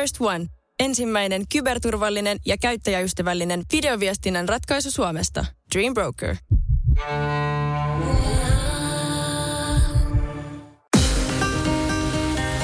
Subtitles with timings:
[0.00, 0.46] First One.
[0.80, 5.44] Ensimmäinen kyberturvallinen ja käyttäjäystävällinen videoviestinnän ratkaisu Suomesta.
[5.74, 6.36] Dream Broker.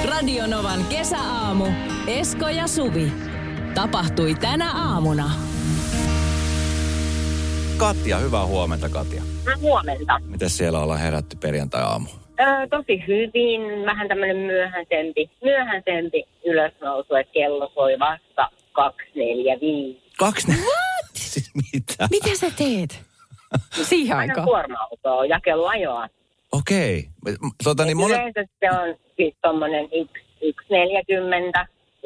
[0.04, 1.64] Radionovan kesäaamu.
[2.06, 3.12] Esko ja Suvi.
[3.74, 5.30] Tapahtui tänä aamuna.
[7.76, 9.22] Katja, hyvää huomenta Katja.
[9.60, 10.20] Huomenta.
[10.24, 12.08] Miten siellä ollaan herätty perjantai-aamu?
[12.42, 20.02] Öö, tosi hyvin, vähän tämmöinen myöhäisempi, myöhäisempi ylösnousu, että kello soi vasta 245.
[20.18, 20.54] Kaksi ne...
[20.54, 21.10] What?
[21.32, 22.08] Siis mitä?
[22.10, 23.02] Mitä sä teet?
[23.82, 24.46] Siihen Aina aikaan.
[24.46, 26.08] kuorma-autoa, jakeluajoa.
[26.52, 27.04] Okei.
[27.64, 28.16] Tota, niin Niin monet...
[28.16, 29.90] Yleensä se on siis tommonen 1,40,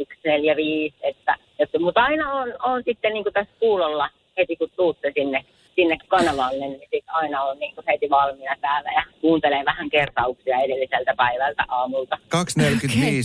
[0.00, 4.08] 1,45, että, että, mutta aina on, on sitten niin kuin tässä kuulolla
[4.38, 5.44] heti kun tuutte sinne,
[5.76, 11.14] sinne kanavalle, niin sit aina on niin heti valmiina täällä ja kuuntelee vähän kertauksia edelliseltä
[11.16, 12.18] päivältä aamulta.
[12.24, 12.30] 2.45.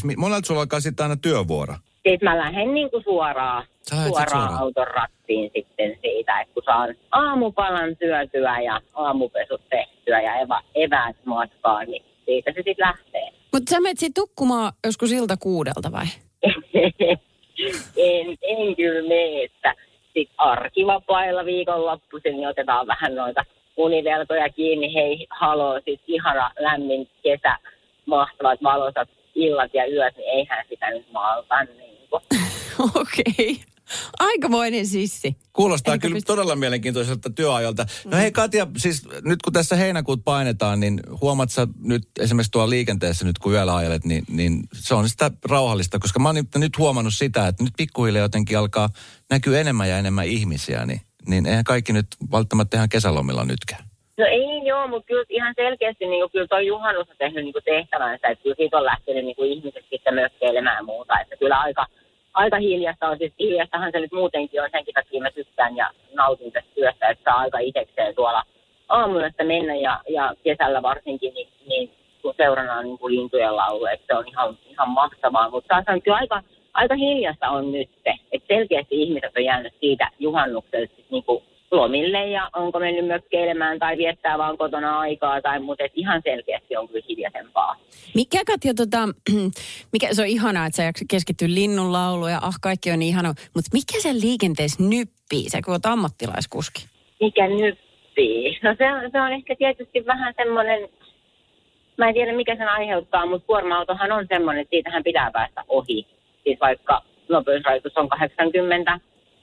[0.05, 0.15] Okay.
[0.17, 1.73] Monelta sulla alkaa sitten aina työvuoro.
[1.93, 4.57] Sitten mä lähden niin kuin suoraan, suoraan, suoraan?
[4.57, 11.15] auton rattiin sitten siitä, että kun saan aamupalan syötyä ja aamupesut tehtyä ja eva, eväät
[11.25, 13.29] matkaan, niin siitä se sitten lähtee.
[13.53, 16.05] Mutta sä menet sit tukkumaan joskus ilta kuudelta vai?
[17.97, 19.75] en, en kyllä mene, että
[20.13, 23.45] sitten arkivapailla viikonloppuisin niin otetaan vähän noita
[23.77, 24.93] univelkoja kiinni.
[24.93, 27.57] Hei, haloo, siis ihana lämmin kesä,
[28.05, 31.91] mahtavat valosat illat ja yöt, niin eihän sitä nyt malta niin.
[33.01, 33.70] Okei.
[34.19, 35.35] Aikamoinen sissi.
[35.53, 37.85] Kuulostaa Elikö kyllä pist- todella mielenkiintoiselta työajalta.
[38.05, 42.69] No hei Katja, siis nyt kun tässä heinäkuut painetaan, niin huomaat sä nyt esimerkiksi tuolla
[42.69, 46.55] liikenteessä nyt kun yöllä ajelet, niin, niin se on sitä rauhallista, koska mä oon nyt-
[46.55, 48.89] nyt huomannut sitä, että nyt pikkuhiljaa jotenkin alkaa
[49.29, 53.83] näkyä enemmän ja enemmän ihmisiä, niin, niin eihän kaikki nyt välttämättä ihan kesälomilla nytkään.
[54.17, 57.53] No ei joo, mutta kyllä ihan selkeästi niin kuin, kyllä toi juhannus on tehnyt niin
[57.53, 61.35] kuin tehtävänsä, että kyllä siitä on lähtenyt niin kuin ihmiset sitten mökkeilemään ja muuta, että
[61.37, 61.85] kyllä aika,
[62.33, 66.51] aika hiljasta on, siis hiljastahan se nyt muutenkin on, senkin takia mä tykkään ja nautin
[66.51, 68.43] tästä työstä, että saa aika itsekseen tuolla
[68.89, 71.91] aamuyöstä mennä ja, ja kesällä varsinkin, niin, niin
[72.21, 76.01] kun seurana niin kuin lintujen laulu, että se on ihan, ihan mahtavaa, mutta taas on
[76.01, 76.43] kyllä aika,
[76.73, 81.43] aika hiljasta on nyt se, että selkeästi ihmiset on jäänyt siitä juhannukselta sit niin kuin
[81.71, 86.77] lomille ja onko mennyt mökkeilemään tai viettää vaan kotona aikaa tai mutta et ihan selkeästi
[86.77, 87.75] on kyllä hiljaisempaa.
[88.15, 89.09] Mikä Katja, tota,
[89.93, 93.09] mikä, se on ihanaa, että sä jaksat keskittyä linnun lauluun ja ah, kaikki on niin
[93.09, 93.33] ihanaa.
[93.55, 96.85] Mutta mikä sen liikenteessä nyppii, sä kun oot ammattilaiskuski?
[97.21, 98.59] Mikä nyppii?
[98.63, 100.89] No se on, se on ehkä tietysti vähän semmoinen,
[101.97, 106.07] mä en tiedä mikä sen aiheuttaa, mutta kuorma-autohan on semmoinen, että siitähän pitää päästä ohi.
[106.43, 108.99] Siis vaikka nopeusrajoitus on 80,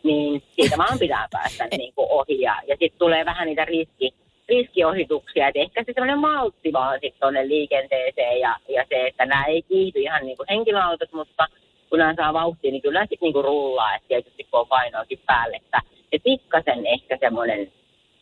[0.08, 2.40] niin siitä vaan pitää päästä niin kuin ohi.
[2.40, 4.14] Ja, ja sitten tulee vähän niitä riski,
[4.48, 9.44] riskiohituksia, että ehkä se semmoinen maltti vaan sitten tuonne liikenteeseen ja, ja se, että nämä
[9.44, 11.46] ei kiihdy ihan niin kuin henkilöautot, mutta
[11.90, 15.20] kun nämä saa vauhtia, niin kyllä sitten niin kuin rullaa, että tietysti kun on painoakin
[15.26, 15.80] päälle, että
[16.12, 17.72] et pikkasen ehkä semmoinen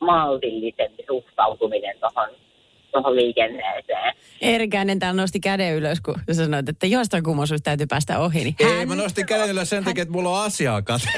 [0.00, 2.30] maltillisempi suhtautuminen tuohon
[2.92, 4.14] tohon liikenteeseen.
[4.40, 8.44] Erikäinen täällä nosti käden ylös, kun sä sanoit, että jostain kummoisuus täytyy päästä ohi.
[8.44, 11.10] Niin Ei, hän- mä nostin käden ylös sen takia, että mulla on asiaa Katja.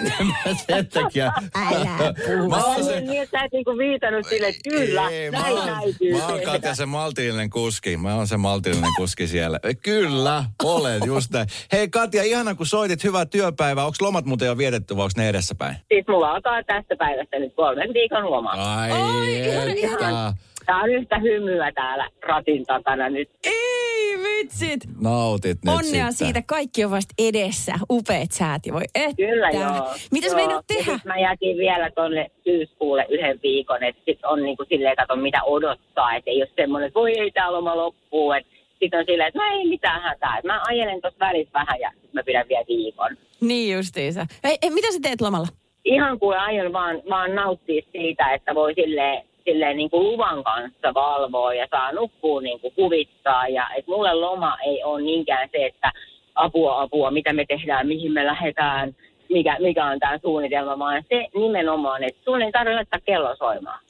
[0.66, 1.32] sen takia.
[1.54, 2.48] Älä puhu.
[2.48, 5.38] Mä oon Ai se, niin, että sä et niinku viitannut sille, että kyllä, Ei, mä
[5.40, 6.40] näin oon, täytyy mä oon.
[6.44, 7.96] Katja se maltillinen kuski.
[7.96, 9.60] Mä oon se maltillinen kuski siellä.
[9.82, 11.46] Kyllä, olet just näin.
[11.72, 13.84] Hei Katja, ihana kun soitit, hyvää työpäivää.
[13.84, 15.76] Onko lomat muuten jo vietetty vai onko ne edessäpäin?
[15.92, 18.50] Siis mulla alkaa tästä päivästä nyt kolmen viikon loma.
[18.50, 19.86] Ai, Oi, ihana, että.
[19.86, 20.34] ihana.
[20.68, 23.30] Tää on yhtä hymyä täällä ratin takana nyt.
[23.44, 24.80] Ei vitsit.
[25.00, 26.12] Nautit nyt Onnea sitten.
[26.12, 27.72] siitä, kaikki on vasta edessä.
[27.90, 29.16] Upeat säät voi että.
[29.16, 29.94] Kyllä joo.
[30.12, 30.36] Mitäs joo.
[30.36, 31.00] meinaat tehdä?
[31.04, 36.14] mä jätin vielä tonne syyskuulle yhden viikon, että sit on niinku silleen, kato mitä odottaa,
[36.14, 39.38] että ei ole semmoinen, että voi ei tää loma loppuu, että sitten on silleen, että
[39.38, 43.16] no ei mitään hätää, mä ajelen tuossa välissä vähän ja sit mä pidän vielä viikon.
[43.40, 44.26] Niin justiinsa.
[44.44, 45.48] Ei, ei, mitä sä teet lomalla?
[45.84, 50.94] ihan kuin aion vaan, vaan nauttia siitä, että voi silleen, silleen niin kuin luvan kanssa
[50.94, 53.48] valvoa ja saa nukkua niin kuin kuvittaa.
[53.48, 55.92] Ja että mulle loma ei ole niinkään se, että
[56.34, 58.96] apua, apua, mitä me tehdään, mihin me lähdetään,
[59.30, 63.80] mikä, mikä on tämä suunnitelma, vaan se nimenomaan, että sun ei tarvitse laittaa kello soimaan.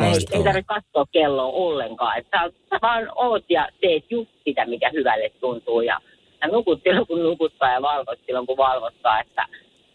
[0.00, 2.18] Ei, ei tarvitse katsoa kelloa ollenkaan.
[2.18, 5.80] Että sä, sä vaan oot ja teet just sitä, mikä hyvälle tuntuu.
[5.80, 6.00] Ja,
[6.40, 9.20] ja nukut silloin, kun nukuttaa ja valvot silloin, kun valvottaa.
[9.20, 9.46] Että,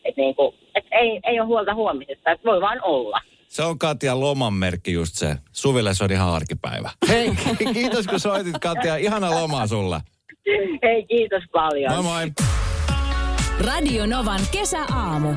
[0.06, 3.22] et niinku, et ei, ei ole huolta huomisesta, että voi vaan olla.
[3.52, 5.38] Se on Katja loman merkki just se.
[5.52, 6.90] Suville se on ihan arkipäivä.
[7.08, 7.32] Hei,
[7.74, 8.96] kiitos kun soitit Katja.
[8.98, 10.02] Ihana lomaa sulle.
[10.84, 11.94] Hei, kiitos paljon.
[11.94, 12.32] Moi moi.
[13.60, 15.34] Radio Novan kesäaamu.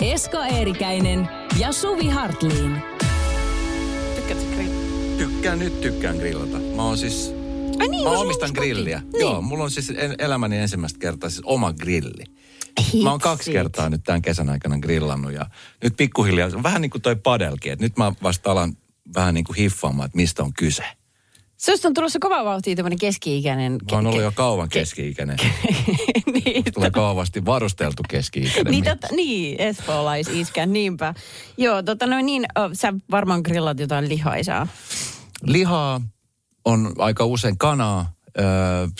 [0.00, 1.28] Esko Eerikäinen
[1.58, 2.82] ja Suvi Hartliin.
[4.16, 4.62] Tykkäätkö?
[5.18, 6.58] Tykkään nyt, tykkään grillata.
[6.76, 7.34] Mä oon siis
[7.82, 9.02] Ai niin, Mä omistan grilliä.
[9.10, 9.18] koti.
[9.24, 12.24] Joo, mulla on siis en, elämäni ensimmäistä kertaa siis oma grilli.
[13.02, 13.52] Mä oon kaksi Hitsit.
[13.52, 15.46] kertaa nyt tämän kesän aikana grillannut ja
[15.82, 18.76] nyt pikkuhiljaa, vähän niin kuin toi padelkin, että nyt mä vasta alan
[19.14, 20.84] vähän niin kuin hiffaamaan, että mistä on kyse.
[21.56, 23.72] Susta on tulossa kova vauhtia tämmöinen keski-ikäinen.
[23.72, 25.36] Mä oon ollut jo kauan keski-ikäinen.
[26.44, 28.70] niin, Tulee kauavasti varusteltu keski-ikäinen.
[28.70, 31.14] niin, tota, niin, espoolaisiskä, niinpä.
[31.56, 34.66] Joo, tota noin niin, oh, sä varmaan grillat jotain lihaisaa.
[35.46, 36.00] Lihaa
[36.64, 38.44] on aika usein kanaa, öö,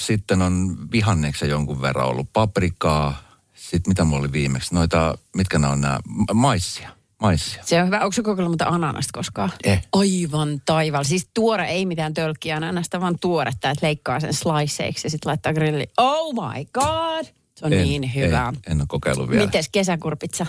[0.01, 3.23] sitten on vihanneksen jonkun verran ollut paprikaa,
[3.55, 6.91] sitten mitä mulla oli viimeksi, noita, mitkä nämä on nämä, Ma- maissia,
[7.23, 7.63] maissia.
[7.67, 8.01] Se on hyvä.
[8.01, 9.53] Onko se kokeillut muuta ananasta koskaan?
[9.65, 9.83] Eh.
[9.93, 11.05] Aivan taival.
[11.05, 15.53] Siis tuore, ei mitään tölkkiä ananasta, vaan tuoretta, että leikkaa sen sliceiksi ja sitten laittaa
[15.53, 15.91] grilliin.
[15.99, 17.25] Oh my god!
[17.55, 18.49] Se on En- niin hyvä.
[18.49, 19.45] En, en ole kokeillut vielä.
[19.45, 20.47] Mites kesäkurpitsa?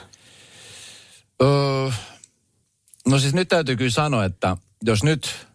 [1.41, 1.89] Öö,
[3.07, 5.47] no siis nyt täytyy kyllä sanoa, että jos nyt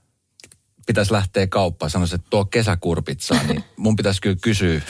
[0.89, 4.81] pitäisi lähteä kauppaan, sanoisin, että tuo kesäkurpitsaa, niin mun pitäisi kyllä kysyä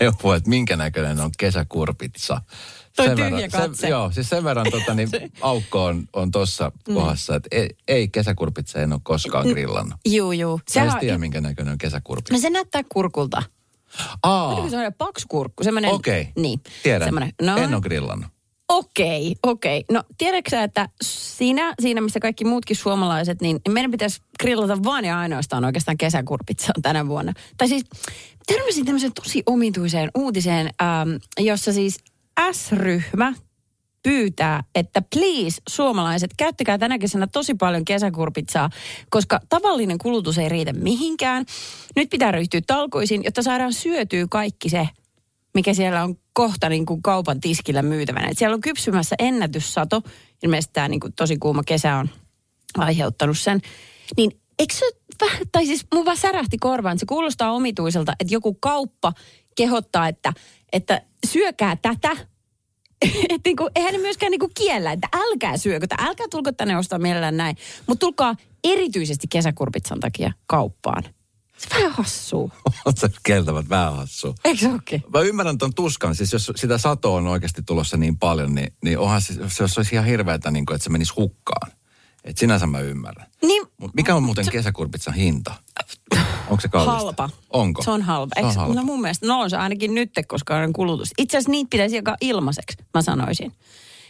[0.00, 2.40] neuvoa, että minkä näköinen on kesäkurpitsa.
[2.96, 3.80] Toi Sen tyhjä verran, katse.
[3.80, 5.08] sen, joo, siis sen verran tota, niin
[5.40, 6.94] aukko on, on tuossa Mm.
[6.94, 10.00] kohdassa, että ei, ei kesäkurpitsa en ole koskaan grillannut.
[10.06, 10.60] Juu, juu.
[10.70, 12.34] Sehän en on- tiedä, minkä näköinen on kesäkurpitsa.
[12.34, 13.42] No se näyttää kurkulta.
[14.22, 15.64] Aa, Oliko semmoinen paksu kurkku?
[15.64, 16.20] Semmoinen, okei.
[16.20, 16.32] Okay.
[16.42, 16.60] Niin.
[16.82, 17.06] Tiedän.
[17.06, 18.26] Semmoinen, no, En ole grillannut.
[18.68, 19.84] Okei, okei.
[19.90, 25.18] No tiedätkö että siinä, siinä missä kaikki muutkin suomalaiset, niin meidän pitäisi grillata vaan ja
[25.18, 27.32] ainoastaan oikeastaan kesäkurpitsaa tänä vuonna.
[27.56, 27.84] Tai siis
[28.46, 31.98] törmäsin tämmöiseen tosi omituiseen uutiseen, ähm, jossa siis
[32.52, 33.34] S-ryhmä
[34.02, 38.70] pyytää, että please suomalaiset, käyttäkää tänä kesänä tosi paljon kesäkurpitsaa,
[39.10, 41.44] koska tavallinen kulutus ei riitä mihinkään.
[41.96, 44.88] Nyt pitää ryhtyä talkoisiin, jotta saadaan syötyä kaikki se,
[45.54, 48.28] mikä siellä on kohta niin kuin kaupan tiskillä myytävänä.
[48.30, 50.02] Et siellä on kypsymässä ennätyssato.
[50.42, 52.08] Ilmeisesti tämä niin kuin tosi kuuma kesä on
[52.78, 53.60] aiheuttanut sen.
[54.16, 54.86] Niin eikö se
[55.20, 59.12] vähän, tai siis mun vaan särähti korvaan, se kuulostaa omituiselta, että joku kauppa
[59.56, 60.32] kehottaa, että,
[60.72, 62.10] että syökää tätä.
[63.30, 66.98] että niinku, eihän ne myöskään niinku kiellä, että älkää syökö, tai älkää tulko tänne ostaa
[66.98, 67.56] mielellään näin.
[67.86, 68.34] Mutta tulkaa
[68.64, 71.04] erityisesti kesäkurpitsan takia kauppaan.
[71.58, 72.50] Se vähän hassua.
[72.84, 74.34] On se kieltävät vähän hassua.
[74.44, 75.02] Eikö se ookin?
[75.12, 78.98] Mä ymmärrän ton tuskan, siis jos sitä satoa on oikeasti tulossa niin paljon, niin, niin
[78.98, 81.72] onhan se, se, se olisi ihan hirveätä, niin kuin, että se menisi hukkaan.
[82.24, 83.26] Et sinänsä mä ymmärrän.
[83.42, 85.54] Niin, Mut mikä on muuten kesäkurpitsan hinta?
[86.48, 86.92] Onko se kallista?
[86.96, 87.30] halpa.
[87.50, 87.82] Onko?
[87.82, 88.34] Se on halpa.
[88.34, 88.74] Se on Eikö- halpa.
[88.74, 91.10] No mun mielestä, no on se ainakin nyt, koska on kulutus.
[91.18, 93.52] Itse asiassa niitä pitäisi jakaa ilmaiseksi, mä sanoisin.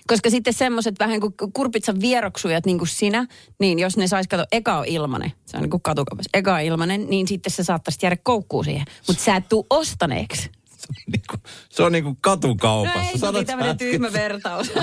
[0.07, 3.27] Koska sitten semmoiset vähän kuin kurpitsan vieroksujat niin kuin sinä,
[3.61, 6.61] niin jos ne sais kato, eka on ilmanen, se on niin kuin katukaupassa, eka on
[6.61, 8.87] ilmanen, niin sitten se saattaisi jäädä koukkuun siihen.
[9.07, 10.51] Mutta sä et tuu ostaneeksi.
[10.69, 12.99] Se on niinku, se on niinku katukaupassa.
[12.99, 14.67] No ei, se oli sä tämmöinen tyhmä vertaus.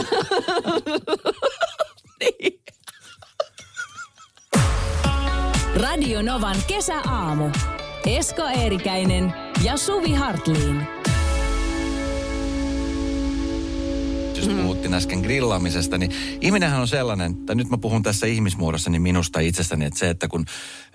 [2.20, 2.62] niin.
[5.76, 7.50] Radio Novan kesäaamu.
[8.06, 9.34] Esko Eerikäinen
[9.64, 11.01] ja Suvi Hartliin.
[14.52, 16.12] Jos puhuttiin äsken grillaamisesta, niin
[16.42, 20.28] ihminenhän on sellainen, että nyt mä puhun tässä ihmismuodossa niin minusta itsestäni, että se, että
[20.28, 20.46] kun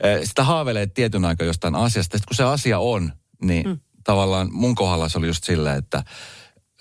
[0.04, 3.12] äh, sitä haaveilee tietyn aikaa jostain asiasta, sitten kun se asia on,
[3.42, 3.78] niin mm.
[4.04, 6.04] tavallaan mun kohdalla se oli just silleen, että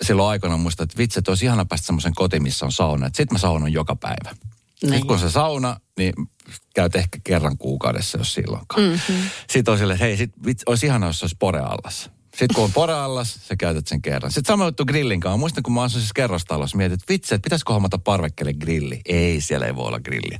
[0.01, 3.07] silloin aikana muistan, että vitsi, että olisi ihana päästä semmoisen kotiin, missä on sauna.
[3.07, 4.31] Että sit mä saunon joka päivä.
[4.31, 4.92] Niin.
[4.92, 6.13] Sitten kun on se sauna, niin
[6.75, 8.81] käyt ehkä kerran kuukaudessa, jos silloinkaan.
[8.81, 9.30] Mm-hmm.
[9.50, 12.10] Sitten on silleen, että hei, sit, vitsi, olisi ihana, jos se olisi poreallas.
[12.35, 14.31] Sitten kun on poreallas, sä käytät sen kerran.
[14.31, 15.38] Sitten sama juttu grillin kanssa.
[15.38, 19.01] Muistan, kun mä asuin siis kerrostalossa, mietin, että vitsi, että pitäisikö hommata parvekkeelle grilli.
[19.05, 20.38] Ei, siellä ei voi olla grilli.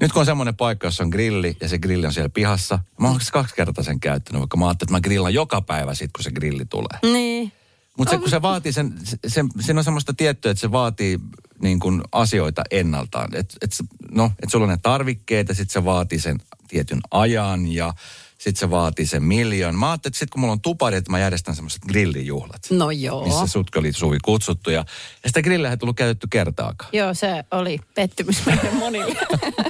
[0.00, 3.08] Nyt kun on semmoinen paikka, jossa on grilli ja se grilli on siellä pihassa, mä
[3.08, 6.24] oon kaksi kertaa sen käyttänyt, vaikka mä ajattelin, että mä grillan joka päivä sit, kun
[6.24, 6.98] se grilli tulee.
[7.12, 7.52] niin.
[7.98, 8.94] Mutta se, kun se vaatii sen,
[9.26, 11.18] se, siinä on semmoista tiettyä, että se vaatii
[11.62, 13.34] niin kuin asioita ennaltaan.
[13.34, 13.70] Että et,
[14.10, 17.94] no, et sulla on ne tarvikkeet ja sitten se vaatii sen tietyn ajan ja
[18.42, 19.74] sitten se vaatii sen miljoon.
[19.78, 22.62] Mä ajattelin, että sitten kun mulla on tupari, että mä järjestän semmoiset grillijuhlat.
[22.70, 23.24] No joo.
[23.24, 24.84] Missä sutkin oli Suvi kutsuttu ja,
[25.22, 26.90] ja sitä grilliä ei tullut käytetty kertaakaan.
[26.92, 29.14] Joo, se oli pettymys meille monille.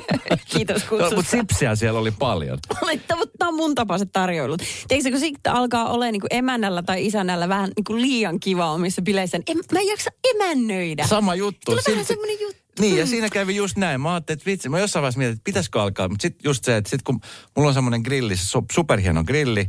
[0.52, 1.16] Kiitos No, kutsusta.
[1.16, 2.58] mutta sipsiä siellä oli paljon.
[2.80, 4.62] Mutta tämä on mun tapaiset tarjoilut.
[4.88, 9.02] Tiedätkö, kun siitä alkaa olemaan niin emännällä tai isännällä vähän niin kuin liian kiva omissa
[9.02, 11.06] bileissä, niin en, mä en jaksa emännöidä.
[11.06, 11.60] Sama juttu.
[11.64, 12.61] Tulee vähän semmoinen juttu.
[12.80, 14.00] Niin, ja siinä kävi just näin.
[14.00, 16.08] Mä ajattelin, että vitsi, mä jossain vaiheessa mietin, että pitäisikö alkaa.
[16.08, 17.20] Mutta sitten just se, että sit kun
[17.56, 19.68] mulla on semmoinen grilli, se superhieno grilli, äh,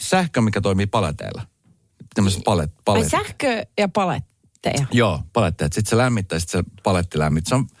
[0.00, 1.42] sähkö, mikä toimii paleteilla.
[2.14, 3.10] Tämmöiset palet, palet.
[3.10, 4.86] sähkö ja paletteja.
[4.92, 5.72] Joo, paletteet.
[5.72, 7.48] Sitten se lämmittää, sitten se paletti lämmittää.
[7.48, 7.74] Se on, se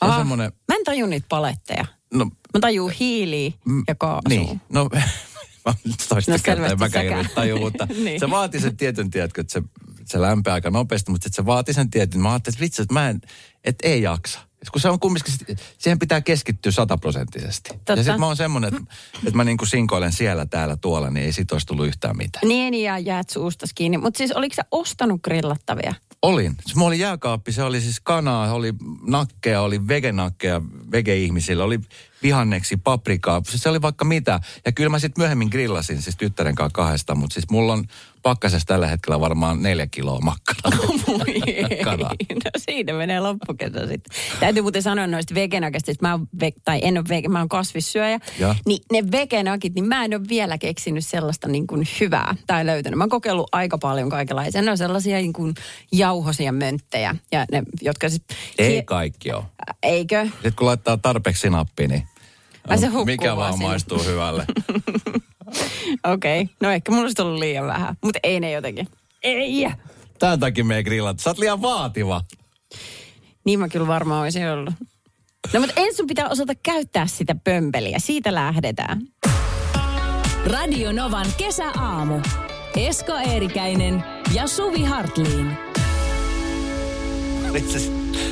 [0.00, 1.84] on Ah, semmoinen, Mä en tajun niitä paletteja.
[2.14, 3.50] no, Mä tajun hiiliä
[3.88, 4.28] ja kaasua.
[4.28, 4.88] niin, no,
[5.66, 5.74] mä
[6.08, 7.22] toista No kertaa en mäkään säkään.
[7.24, 8.20] nyt taju, mutta Niin.
[8.20, 9.62] se vaatii sen tietyn, tiedätkö, että se,
[10.12, 12.20] se lämpää aika nopeasti, mutta sitten se vaatii sen tietyn.
[12.20, 13.20] Mä ajattelin, että vitsi, että mä en,
[13.64, 14.40] että ei jaksa.
[14.72, 15.34] Kun se on kumminkin,
[15.78, 17.70] siihen pitää keskittyä sataprosenttisesti.
[17.88, 21.32] Ja sitten mä oon semmonen, että, että mä niinku sinkoilen siellä, täällä, tuolla, niin ei
[21.32, 22.48] sit olisi tullut yhtään mitään.
[22.48, 23.98] Niin ja jäät suustas kiinni.
[23.98, 25.94] Mutta siis oliko sä ostanut grillattavia?
[26.22, 26.56] Olin.
[26.66, 28.72] Se mulla oli jääkaappi, se oli siis kanaa, oli
[29.06, 31.80] nakkeja, oli vegenakkeja vege-ihmisillä, oli
[32.22, 34.40] vihanneksi, paprikaa, siis se oli vaikka mitä.
[34.66, 37.84] Ja kyllä mä sitten myöhemmin grillasin siis tyttären kanssa kahdesta, mutta siis mulla on
[38.26, 40.78] pakkasessa tällä hetkellä varmaan neljä kiloa makkaraa.
[41.84, 42.14] Kanaa.
[42.44, 44.16] no siinä menee loppukesä sitten.
[44.40, 47.48] Täytyy muuten sanoa noista vegenakista, että mä oon, ve- tai en ole vege, mä oon
[47.48, 48.20] kasvissyöjä.
[48.38, 48.54] Ja.
[48.66, 52.98] Niin ne vegenakit, niin mä en ole vielä keksinyt sellaista niin kuin hyvää tai löytänyt.
[52.98, 54.62] Mä oon kokeillut aika paljon kaikenlaisia.
[54.62, 55.54] Ne on sellaisia niin kuin
[55.92, 57.16] jauhosia mönttejä.
[57.32, 58.22] Ja ne, jotka siis...
[58.58, 59.44] Ei kaikki ole.
[59.82, 60.24] Eikö?
[60.24, 62.08] Sitten kun laittaa tarpeeksi sinappia, niin
[62.68, 63.66] Ai se mikä vaan sinne.
[63.66, 64.46] maistuu hyvälle.
[66.12, 66.42] Okei.
[66.42, 66.54] Okay.
[66.60, 67.96] No ehkä mulla olisi ollut liian vähän.
[68.02, 68.88] Mutta ei ne jotenkin.
[69.22, 69.68] Ei.
[70.18, 71.22] Tämän takia me ei grillata.
[71.22, 72.22] Sä oot liian vaativa.
[73.44, 74.74] Niin mä kyllä varmaan olisin ollut.
[75.52, 77.98] No mutta ensin sun pitää osata käyttää sitä pömpeliä.
[77.98, 79.00] Siitä lähdetään.
[80.46, 82.20] Radio Novan kesäaamu.
[82.76, 84.04] Esko Eerikäinen
[84.34, 85.65] ja Suvi Hartliin.
[87.54, 87.78] Itse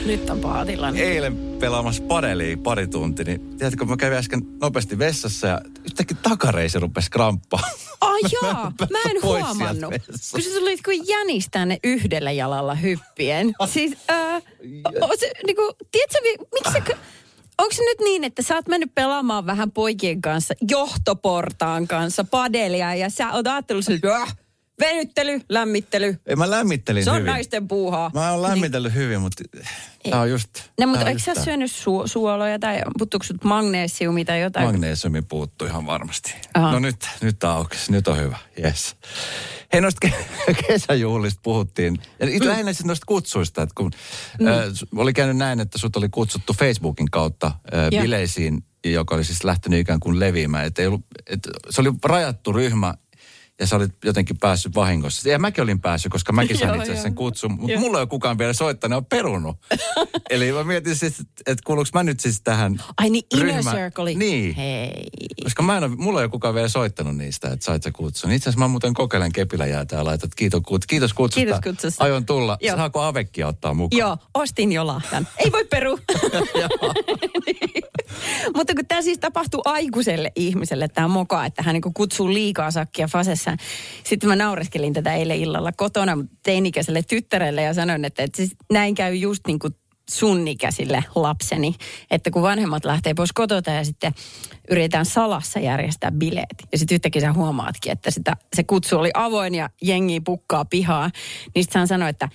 [0.07, 1.01] Nyt on paha tilanne.
[1.03, 6.79] eilen pelaamassa padelia pari tuntia, niin tiedätkö, mä kävin äsken nopeasti vessassa ja yhtäkkiä takareisi
[6.79, 7.61] rupesi kramppaa.
[8.01, 9.95] Ai jaa, mä en Pois sieltä huomannut.
[10.33, 13.55] Kun sä tulit kuin jänistää ne yhdellä jalalla hyppien.
[13.67, 14.43] Siis, äh,
[15.01, 16.97] o, se, niinku, tiedätkö, mi- miksi sä,
[17.59, 22.95] onko se nyt niin, että sä oot mennyt pelaamaan vähän poikien kanssa, johtoportaan kanssa, padelia,
[22.95, 24.37] ja sä oot ajatellut, että äh,
[24.81, 27.31] venyttely, lämmittely, Ei, mä lämmittelin se on hyvin.
[27.31, 28.11] naisten puuhaa.
[28.15, 29.45] Mä oon lämmitellyt hyvin, mutta
[30.11, 30.51] tää on just...
[30.81, 34.67] No, mutta eikö sä syönyt su- suoloja tai puuttuuko sut magneesiumia tai jotain?
[34.67, 36.35] Magnesiumi puuttuu ihan varmasti.
[36.55, 36.73] Aha.
[36.73, 38.97] No nyt, nyt aukesi, nyt on hyvä, yes.
[39.73, 41.99] Hei noista ke- kesäjuhlista puhuttiin.
[42.21, 42.47] Ja mm.
[42.49, 43.91] lähinnä sitten noista kutsuista, että kun
[44.41, 44.47] mm.
[44.47, 44.55] äh,
[44.97, 49.81] oli käynyt näin, että sut oli kutsuttu Facebookin kautta äh, bileisiin, joka oli siis lähtenyt
[49.81, 50.67] ikään kuin leviämään.
[50.67, 52.95] Et ei ollut, et se oli rajattu ryhmä
[53.61, 55.29] ja sä olit jotenkin päässyt vahingossa.
[55.29, 57.53] Ja mäkin olin päässyt, koska mäkin sain itse sen kutsun.
[57.53, 59.57] Mutta mulla ei ole kukaan vielä soittanut, on perunut.
[60.31, 63.71] Eli mä mietin siis, että et kuuluuko mä nyt siis tähän Ai niin, inner ryhmä-
[63.71, 64.15] circle.
[64.15, 64.55] Niin.
[64.55, 65.11] Hei.
[65.45, 68.31] Koska mä en ole, mulla ei ole kukaan vielä soittanut niistä, että sait sä kutsun.
[68.33, 71.41] Itse asiassa mä muuten kokeilen kepillä jäätä ja laitat kiitos, kut, kiitos kutsusta.
[71.45, 72.05] Kiitos kutsusta.
[72.05, 72.59] Aion tulla.
[72.61, 72.77] Joo.
[72.77, 73.99] Saako Avekkia ottaa mukaan?
[73.99, 75.29] Joo, ostin jo lahjan.
[75.39, 75.99] Ei voi peru.
[78.57, 83.07] Mutta kun tämä siis tapahtuu aikuiselle ihmiselle, tämä moka, että hän niinku kutsuu liikaa sakkia
[83.07, 83.44] fasessa.
[84.05, 88.95] Sitten mä naureskelin tätä eilen illalla kotona teinikäiselle tyttärelle ja sanoin, että, että siis näin
[88.95, 89.75] käy just niin kuin
[90.11, 91.75] sun ikäisille lapseni.
[92.11, 94.15] Että kun vanhemmat lähtee pois kotota ja sitten
[94.71, 96.65] yritetään salassa järjestää bileet.
[96.73, 101.11] Ja sitten yhtäkkiä sä huomaatkin, että sitä, se kutsu oli avoin ja jengi pukkaa pihaa.
[101.55, 102.29] Niin sitten hän sanoi, että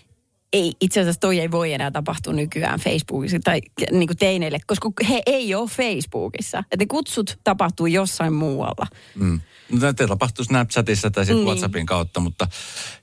[0.54, 4.92] ei, itse asiassa toi ei voi enää tapahtua nykyään Facebookissa tai niin kuin teineille, koska
[5.10, 6.60] he ei ole Facebookissa.
[6.60, 8.88] Että ne kutsut tapahtuu jossain muualla.
[9.16, 9.42] Mm.
[9.72, 11.48] No, tämä tapahtuu Snapchatissa tai sitten Niin.
[11.48, 12.48] WhatsAppin kautta, mutta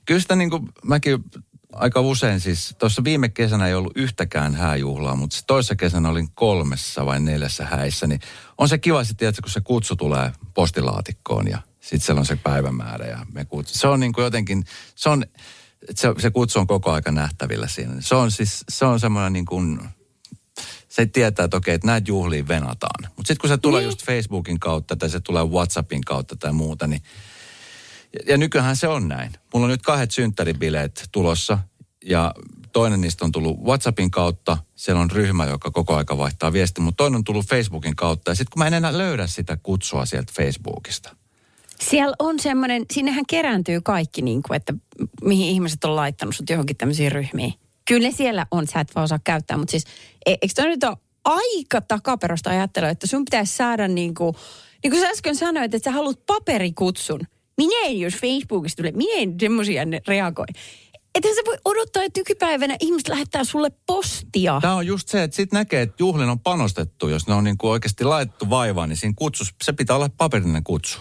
[0.05, 1.23] kyllä sitä niin kuin mäkin
[1.73, 6.31] aika usein siis, tuossa viime kesänä ei ollut yhtäkään hääjuhlaa, mutta se toissa kesänä olin
[6.33, 8.19] kolmessa vai neljässä häissä, niin
[8.57, 12.35] on se kiva sitten, että kun se kutsu tulee postilaatikkoon ja sitten siellä on se
[12.35, 13.77] päivämäärä ja me kutsu.
[13.77, 14.63] Se on niin kuin jotenkin,
[14.95, 15.25] se on,
[15.95, 17.93] se, se kutsu on koko aika nähtävillä siinä.
[17.99, 19.79] Se on siis, se on semmoinen niin kuin,
[20.89, 23.03] se tietää, että okei, että näitä juhliin venataan.
[23.03, 23.87] Mutta sitten kun se tulee niin.
[23.87, 27.01] just Facebookin kautta tai se tulee WhatsAppin kautta tai muuta, niin
[28.13, 29.31] ja, ja nykyään se on näin.
[29.53, 31.59] Mulla on nyt kahdet synttäribileet tulossa
[32.05, 32.33] ja
[32.73, 34.57] toinen niistä on tullut WhatsAppin kautta.
[34.75, 38.31] Siellä on ryhmä, joka koko aika vaihtaa viestiä, mutta toinen on tullut Facebookin kautta.
[38.31, 41.15] Ja sitten kun mä en enää löydä sitä kutsua sieltä Facebookista.
[41.81, 44.73] Siellä on semmoinen, sinnehän kerääntyy kaikki, niin kuin, että
[45.21, 47.53] mihin ihmiset on laittanut sut johonkin tämmöisiin ryhmiin.
[47.87, 49.83] Kyllä siellä on, sä et vaan osaa käyttää, mutta siis
[50.25, 54.35] e- eikö toi nyt ole aika takaperosta ajattelua, että sun pitäisi saada niin kuin,
[54.83, 57.19] niin kuin sä äsken sanoit, että sä haluat paperikutsun.
[57.57, 60.45] Minä en, jos Facebookista tulee, minä en semmoisia reagoi.
[61.15, 64.59] Että sä voi odottaa, että nykypäivänä ihmiset lähettää sulle postia.
[64.61, 67.09] Tämä on just se, että sitten näkee, että juhlin on panostettu.
[67.09, 70.63] Jos ne on niin kuin oikeasti laitettu vaivaan, niin siinä kutsus, se pitää olla paperinen
[70.63, 70.99] kutsu.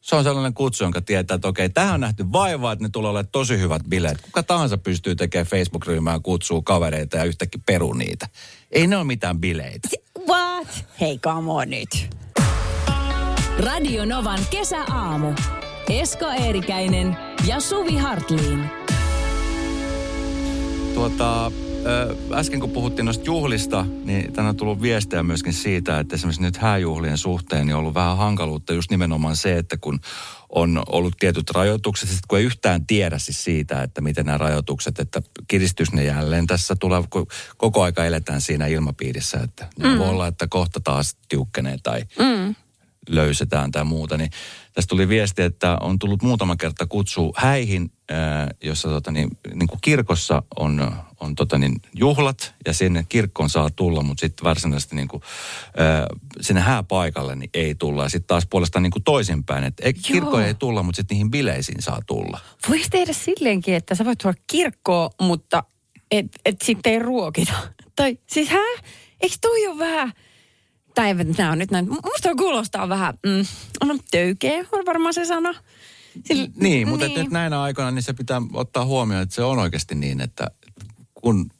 [0.00, 3.10] Se on sellainen kutsu, jonka tietää, että okei, tähän on nähty vaivaa, että ne tulee
[3.10, 4.20] olemaan tosi hyvät bileet.
[4.20, 8.28] Kuka tahansa pystyy tekemään Facebook-ryhmään kutsuu kavereita ja yhtäkkiä peru niitä.
[8.70, 9.88] Ei ne ole mitään bileitä.
[10.28, 10.84] What?
[11.00, 12.16] Hei, come on nyt.
[13.58, 15.32] Radio Novan kesäaamu.
[15.88, 17.16] Esko Eerikäinen
[17.46, 18.70] ja Suvi Hartliin.
[20.94, 21.52] Tuota,
[22.32, 26.56] äsken kun puhuttiin noista juhlista, niin tänään on tullut viestejä myöskin siitä, että esimerkiksi nyt
[26.56, 30.00] hääjuhlien suhteen niin on ollut vähän hankaluutta just nimenomaan se, että kun
[30.48, 34.98] on ollut tietyt rajoitukset, sit kun ei yhtään tiedä siis siitä, että miten nämä rajoitukset,
[34.98, 39.98] että kiristys ne jälleen tässä tulee, kun koko aika eletään siinä ilmapiirissä, että mm.
[39.98, 42.54] voi olla, että kohta taas tiukkenee tai mm.
[43.10, 44.30] Löysetään tai muuta, niin
[44.72, 47.92] tästä tuli viesti, että on tullut muutama kerta kutsu häihin,
[48.62, 53.70] jossa tota, niin, niin kuin kirkossa on, on tota, niin, juhlat ja sinne kirkkoon saa
[53.70, 55.22] tulla, mutta sitten varsinaisesti niin kuin,
[56.40, 58.02] sinne hääpaikalle niin ei tulla.
[58.02, 61.30] Ja sitten taas puolestaan niin kuin toisinpäin, että ei, kirkko ei tulla, mutta sitten niihin
[61.30, 62.40] bileisiin saa tulla.
[62.68, 65.62] Voisi tehdä silleenkin, että sä voit tulla kirkkoon, mutta
[66.10, 67.52] et, et sitten ei ruokita.
[67.96, 68.74] Tai siis hää?
[69.20, 70.12] Eikö toi ole vähän
[70.94, 73.46] tai nämä on nyt näin, musta kuulostaa vähän, mm,
[73.84, 75.54] no töykeä on varmaan se sana.
[76.26, 77.18] Sillä, niin, mutta niin.
[77.20, 80.50] nyt näinä aikoina niin se pitää ottaa huomioon, että se on oikeasti niin, että
[81.14, 81.50] kun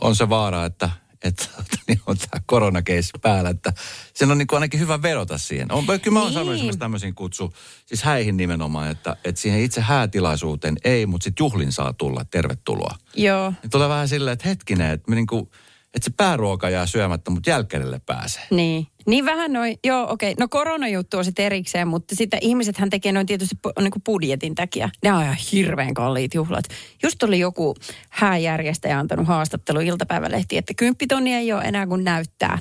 [0.00, 0.90] on se vaara, että
[1.24, 1.44] että
[1.88, 3.72] niin on tämä koronakeissi päällä, että
[4.14, 5.72] sen on niin kuin ainakin hyvä vedota siihen.
[5.72, 6.34] On, kyllä mä oon niin.
[6.34, 7.54] sanonut esimerkiksi tämmöisiin kutsu,
[7.86, 12.94] siis häihin nimenomaan, että, että siihen itse häätilaisuuteen ei, mutta sitten juhlin saa tulla, tervetuloa.
[13.14, 13.52] Joo.
[13.62, 15.50] Ja tulee vähän silleen, että hetkinen, että me niin kuin,
[15.96, 18.42] että se pääruoka jää syömättä, mutta jälkkädelle pääsee.
[18.50, 18.86] Niin.
[19.06, 20.32] Niin vähän noin, joo okei.
[20.32, 20.42] Okay.
[20.44, 24.88] No koronajuttu on sitten erikseen, mutta sitten ihmisethän tekee noin tietysti niin kuin budjetin takia.
[25.02, 26.64] Ne on ihan hirveän kalliit juhlat.
[27.02, 27.74] Just oli joku
[28.10, 32.58] hääjärjestäjä antanut haastattelu iltapäivälehti, että kymppitonni ei ole enää kuin näyttää.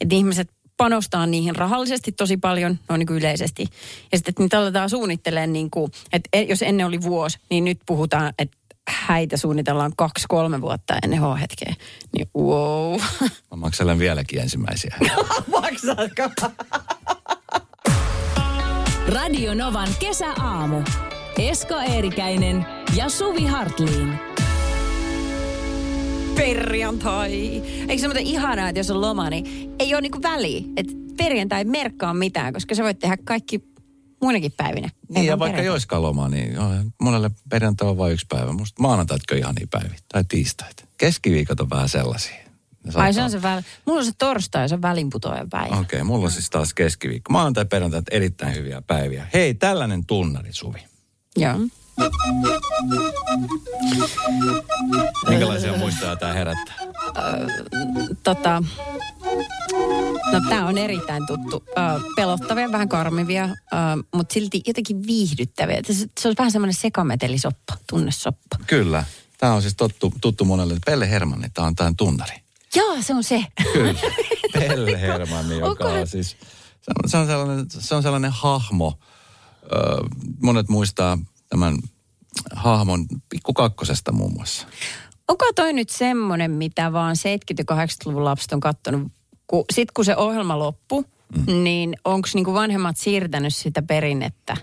[0.00, 3.62] Että ihmiset panostaa niihin rahallisesti tosi paljon, noin niin kuin yleisesti.
[4.12, 7.64] Ja sitten että niitä aletaan suunnittelemaan, niin kuin, että e, jos ennen oli vuosi, niin
[7.64, 8.56] nyt puhutaan, että
[8.88, 11.74] häitä suunnitellaan kaksi-kolme vuotta ennen H-hetkeä.
[12.16, 13.00] Niin wow.
[13.50, 14.96] Mä makselen vieläkin ensimmäisiä.
[15.60, 16.50] Maksatko?
[19.08, 20.82] Radio Novan kesäaamu.
[21.38, 22.66] Esko Eerikäinen
[22.96, 24.18] ja Suvi Hartliin.
[26.36, 27.32] Perjantai.
[27.88, 30.62] Eikö se muuten ihanaa, että jos on loma, niin ei ole niinku väliä.
[30.76, 33.58] Että perjantai merkkaa mitään, koska sä voit tehdä kaikki
[34.20, 34.90] muinakin päivinä.
[35.08, 36.56] Niin, ja vaikka ei olisikaan lomaa, niin
[37.00, 38.52] monelle perjantai on vain yksi päivä.
[38.52, 40.88] Musta maanantaitko ihan niin päiviä, tai tiistait.
[40.98, 42.36] Keskiviikot on vähän sellaisia.
[42.94, 43.62] Ai se on se väl...
[43.86, 45.74] Mulla on se torstai, se on välinputoajan päivä.
[45.74, 47.32] Okei, okay, mulla on siis taas keskiviikko.
[47.32, 49.26] Maanantai, perjantai, erittäin hyviä päiviä.
[49.34, 50.78] Hei, tällainen tunnari, Suvi.
[51.36, 51.58] Joo.
[55.28, 56.74] Minkälaisia muistoja tämä herättää?
[58.22, 58.62] tota,
[60.32, 61.64] no tämä on erittäin tuttu.
[62.16, 63.48] pelottavia, vähän karmivia,
[64.14, 65.80] mutta silti jotenkin viihdyttäviä.
[65.86, 68.56] Se, se on vähän semmoinen sekametelisoppa, tunnesoppa.
[68.66, 69.04] Kyllä.
[69.38, 70.76] Tämä on siis tuttu, tuttu monelle.
[70.86, 72.36] Pelle Hermanni, tämä on tämän tunnari.
[72.74, 73.44] Joo, se on se.
[73.72, 74.00] Kyllä.
[74.52, 76.36] Pelle Hermanni, joka on siis...
[76.80, 78.98] Se on, se on, sellainen, se on sellainen hahmo.
[80.42, 81.78] monet muistaa tämän
[82.52, 84.66] hahmon pikku kakkosesta muun muassa.
[85.28, 87.20] Onko toi nyt semmoinen, mitä vaan 70-
[87.58, 89.12] ja 80-luvun lapset on kattonut?
[89.46, 91.04] Kun, Sitten kun se ohjelma loppui,
[91.36, 91.62] mm.
[91.64, 94.56] niin onko niinku vanhemmat siirtänyt sitä perinnettä,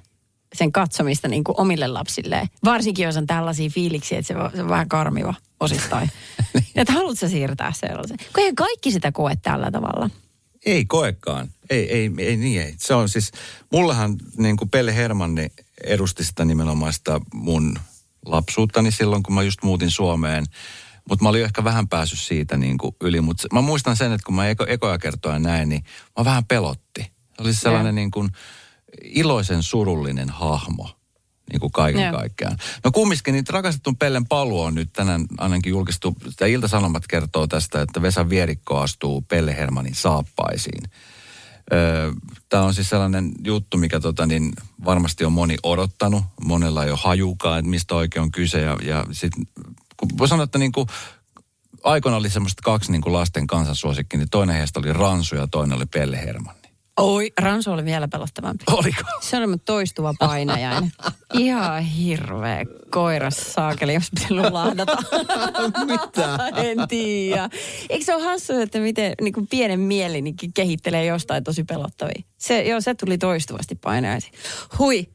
[0.56, 2.48] sen katsomista niinku omille lapsilleen?
[2.64, 6.10] Varsinkin jos on tällaisia fiiliksiä, että se on, se on vähän karmiva osittain.
[6.54, 6.66] niin.
[6.76, 8.18] Että haluatko siirtää sellaisen?
[8.18, 10.10] Kun eihän kaikki sitä koe tällä tavalla.
[10.66, 11.48] Ei koekaan.
[11.70, 12.76] Ei, ei, ei niin ei.
[12.78, 13.32] Se on siis,
[13.72, 15.48] mullahan niin kuin Pelle Hermanni
[15.84, 17.80] edusti sitä nimenomaan sitä mun
[18.26, 20.46] lapsuuttani silloin, kun mä just muutin Suomeen.
[21.10, 23.22] Mutta mä olin ehkä vähän päässyt siitä niin kuin yli.
[23.22, 25.84] Mutta mä muistan sen, että kun mä eko, ekoja kertoja näin, niin
[26.18, 27.02] mä vähän pelotti.
[27.04, 28.30] Se oli sellainen niin kuin
[29.04, 30.90] iloisen surullinen hahmo
[31.52, 32.16] niin kuin kaiken yeah.
[32.16, 32.58] kaikkiaan.
[32.84, 36.16] No kumminkin, niin rakastetun Pellen paluu on nyt tänään ainakin julkistu.
[36.36, 40.84] Tämä Ilta-Sanomat kertoo tästä, että Vesa Vierikko astuu Pelle Hermanin saappaisiin.
[42.50, 44.54] Tämä on siis sellainen juttu, mikä tota, niin
[44.86, 46.24] varmasti on moni odottanut.
[46.46, 48.62] Monella ei ole hajukaan, että mistä oikein on kyse.
[48.62, 49.34] Ja, ja sit,
[49.98, 50.88] kun voi sanoa, että niin kuin,
[51.84, 55.78] aikoina oli semmoista kaksi niin kuin lasten kansansuosikki, niin toinen heistä oli Ransu ja toinen
[55.78, 56.56] oli Pelle Herman.
[57.00, 58.64] Oi, Ransu oli vielä pelottavampi.
[58.72, 59.02] Oliko?
[59.22, 60.92] Se oli mun toistuva painajainen.
[61.34, 64.98] Ihan hirveä koiras saakeli, jos pitää lahdata.
[65.86, 66.38] Mitä?
[66.56, 67.50] en tiedä.
[67.90, 70.22] Eikö se ole hassu, että miten niin kuin pienen mieli
[70.54, 72.24] kehittelee jostain tosi pelottavia?
[72.38, 74.32] Se, joo, se tuli toistuvasti painajaisi.
[74.80, 75.10] Hui,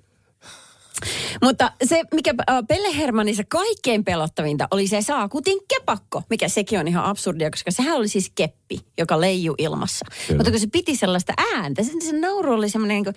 [1.42, 2.34] mutta se, mikä
[2.68, 7.96] Pelle Hermanissa kaikkein pelottavinta, oli se saakutin kepakko, mikä sekin on ihan absurdia, koska sehän
[7.96, 10.06] oli siis keppi, joka leijui ilmassa.
[10.26, 10.38] Kyllä.
[10.38, 13.14] Mutta kun se piti sellaista ääntä, se, se nauru oli semmoinen niin kuin,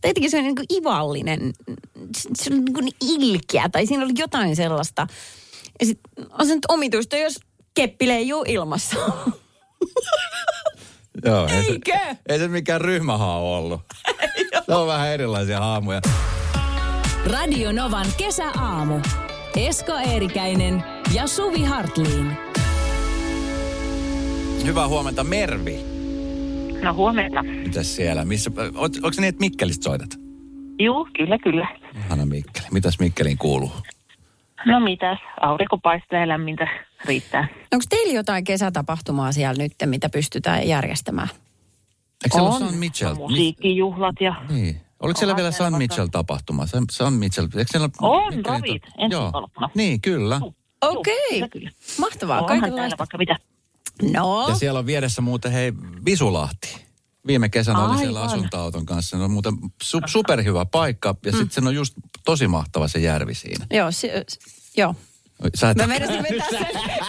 [0.00, 1.52] tai jotenkin se niin kuin ivallinen,
[2.36, 5.06] se oli niin kuin ilkeä, tai siinä oli jotain sellaista.
[5.80, 6.00] Ja sit
[6.38, 7.40] on se nyt omituista, jos
[7.74, 8.96] keppi leijuu ilmassa.
[11.24, 13.80] Joo, ei se, ei se mikään ryhmähaa ollut.
[14.70, 16.00] Se on vähän erilaisia haamuja.
[17.30, 19.00] Radio Novan kesäaamu.
[19.56, 22.32] Esko Eerikäinen ja Suvi Hartliin.
[24.64, 25.80] Hyvää huomenta, Mervi.
[26.82, 27.42] No huomenta.
[27.42, 28.24] Mitäs siellä?
[28.24, 30.10] Missä, oot, onko se niin, että Mikkelistä soitat?
[30.78, 31.68] Juu, kyllä, kyllä.
[32.06, 32.66] Ihana Mikkeli.
[32.72, 33.72] Mitäs Mikkeliin kuuluu?
[34.66, 36.68] No mitäs, aurinko paistaa ja lämmintä
[37.04, 37.48] riittää.
[37.72, 41.28] Onko teillä jotain kesätapahtumaa siellä nyt, mitä pystytään järjestämään?
[42.24, 42.58] Eikö siellä On.
[42.58, 43.14] San Mitchell?
[43.14, 44.34] Musiikkijuhlat ja...
[44.48, 44.80] Niin.
[45.00, 46.66] Oliko siellä vielä San Mitchell-tapahtuma?
[46.66, 49.22] San, San Mitchell, eikö siellä On, Mikkelin ravit, ensi Joo.
[49.24, 49.70] viikonloppuna.
[49.74, 50.40] Niin, kyllä.
[50.82, 51.70] Okei, kyllä.
[51.98, 52.36] mahtavaa.
[52.40, 52.98] Onhan täällä Kaikenlaista.
[52.98, 53.36] vaikka mitä.
[54.02, 55.72] No, Ja siellä on vieressä muuten, hei,
[56.04, 56.76] Visulahti.
[57.26, 58.34] Viime kesänä oli siellä Aivan.
[58.34, 59.16] asuntoauton kanssa.
[59.18, 59.54] Se on muuten
[59.84, 63.66] su- superhyvä paikka ja sitten se on just tosi mahtava se järvi siinä.
[63.70, 64.10] joo, si-
[64.76, 64.94] joo.
[65.54, 66.66] Sä et Mä menisin vetää sen,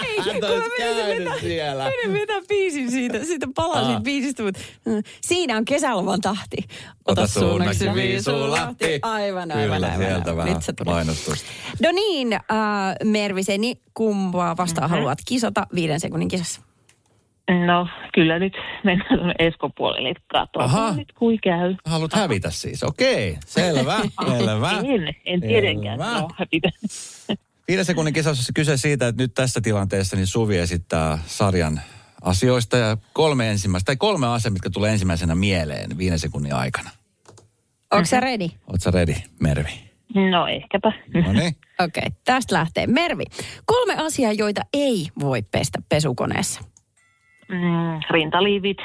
[0.07, 0.47] ei, kun mä
[0.79, 1.83] menisin vetää, siellä.
[1.83, 6.57] menin vetää biisin siitä, siitä palaa siitä biisistä, mutta mm, siinä on kesäloman tahti.
[7.07, 8.99] Ota suunnaksi Viisulahti.
[9.01, 9.97] Aivan, aivan, Kyllä, aivan.
[9.97, 10.37] sieltä aivan.
[10.37, 10.89] vähän Nyt se tuli.
[10.89, 11.47] mainostusta.
[11.83, 12.39] No niin, äh,
[13.03, 14.95] Merviseni, kumpaa vastaan Mhm.
[14.97, 16.61] haluat kisata viiden sekunnin kisassa?
[17.65, 20.47] No, kyllä nyt mennään tuonne Eskon puolelle, että Aha.
[20.53, 21.75] katsotaan nyt kui käy.
[21.85, 23.99] Haluat hävitä siis, okei, selvä,
[24.37, 24.71] selvä.
[24.71, 25.99] En, en tietenkään.
[25.99, 26.19] Selvä.
[26.21, 26.69] No, hävitä.
[27.71, 31.81] Viiden sekunnin kisassa se kyse siitä, että nyt tässä tilanteessa niin Suvi esittää sarjan
[32.21, 36.89] asioista ja kolme ensimmäistä, tai kolme asiaa, mitkä tulee ensimmäisenä mieleen viiden sekunnin aikana.
[37.91, 38.47] Onko sä ready?
[38.67, 39.69] Oletko ready, Mervi?
[40.31, 40.91] No ehkäpä.
[41.13, 41.55] No niin.
[41.85, 42.87] Okei, okay, tästä lähtee.
[42.87, 43.23] Mervi,
[43.65, 46.61] kolme asiaa, joita ei voi pestä pesukoneessa.
[47.49, 48.77] Mm, rintaliivit,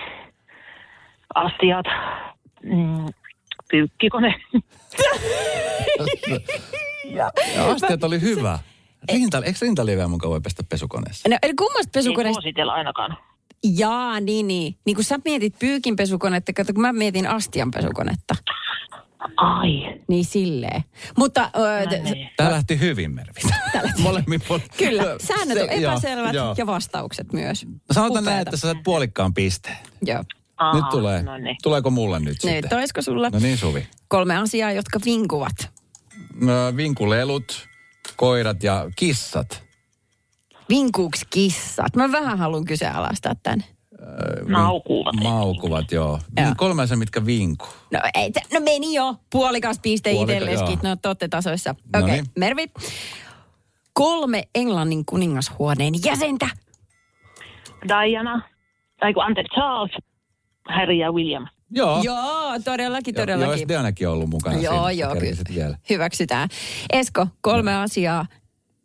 [1.34, 1.86] astiat,
[2.62, 3.06] mm,
[3.70, 4.34] pyykkikone.
[7.10, 7.30] Ja
[7.72, 8.58] astiat oli hyvä.
[9.12, 11.28] Rinta, eikö rintaliiveä mukaan voi pestä pesukoneessa?
[11.28, 12.40] No, eli kummasta Ei pesukoneesta?
[12.42, 13.16] suositella ainakaan.
[13.76, 14.76] Jaa, niin, niin.
[14.84, 18.34] Niin kun sä mietit pyykin pesukonetta, kato kun mä mietin astian pesukonetta.
[19.36, 20.00] Ai.
[20.08, 20.82] Niin silleen.
[21.16, 22.36] Mutta öö, t-.
[22.36, 23.40] Tämä lähti hyvin, Mervi.
[23.98, 24.64] Molemmin puolin.
[24.78, 26.54] kyllä, säännöt on Se- joo, epäselvät joo.
[26.58, 27.64] ja vastaukset myös.
[27.66, 29.76] No Sanotaan näin, että sä saat puolikkaan pisteen.
[30.02, 30.24] Joo.
[30.56, 31.22] Aha, nyt tulee.
[31.22, 31.56] No niin.
[31.62, 32.78] Tuleeko mulle nyt Nyt sitten?
[32.78, 33.86] olisiko sulla No niin, Suvi.
[34.08, 35.70] kolme asiaa, jotka vinkuvat?
[36.40, 37.68] No, vinkulelut,
[38.16, 39.62] koirat ja kissat.
[40.68, 41.96] Vinkuuks kissat?
[41.96, 43.64] Mä vähän haluan kyseenalaistaa tän.
[44.48, 45.14] Naukuvat.
[45.22, 46.18] Maukuvat, joo.
[46.36, 46.52] Joo.
[46.56, 47.66] Kolme asiaa, mitkä vinku.
[47.92, 49.14] No, ei, no meni jo.
[49.30, 50.78] Puolikas piste Puolika- itselleskin.
[50.82, 50.90] joo.
[50.90, 51.74] No te ootte tasoissa.
[51.92, 52.20] No Okei, niin.
[52.24, 52.66] okay, Mervi.
[53.92, 56.48] Kolme Englannin kuningashuoneen jäsentä.
[57.88, 58.42] Diana,
[59.00, 59.92] tai kun anteeksi, Charles,
[60.68, 61.46] Harry ja William.
[61.70, 62.02] Joo.
[62.02, 63.50] Joo, todellakin, Joo, Joo, todellakin.
[63.50, 65.06] olisi Dianakin ollut mukana Joo, siinä.
[65.06, 65.36] joo, kyllä.
[65.54, 65.78] vielä.
[65.90, 66.48] Hyväksytään.
[66.92, 68.26] Esko, kolme asiaa,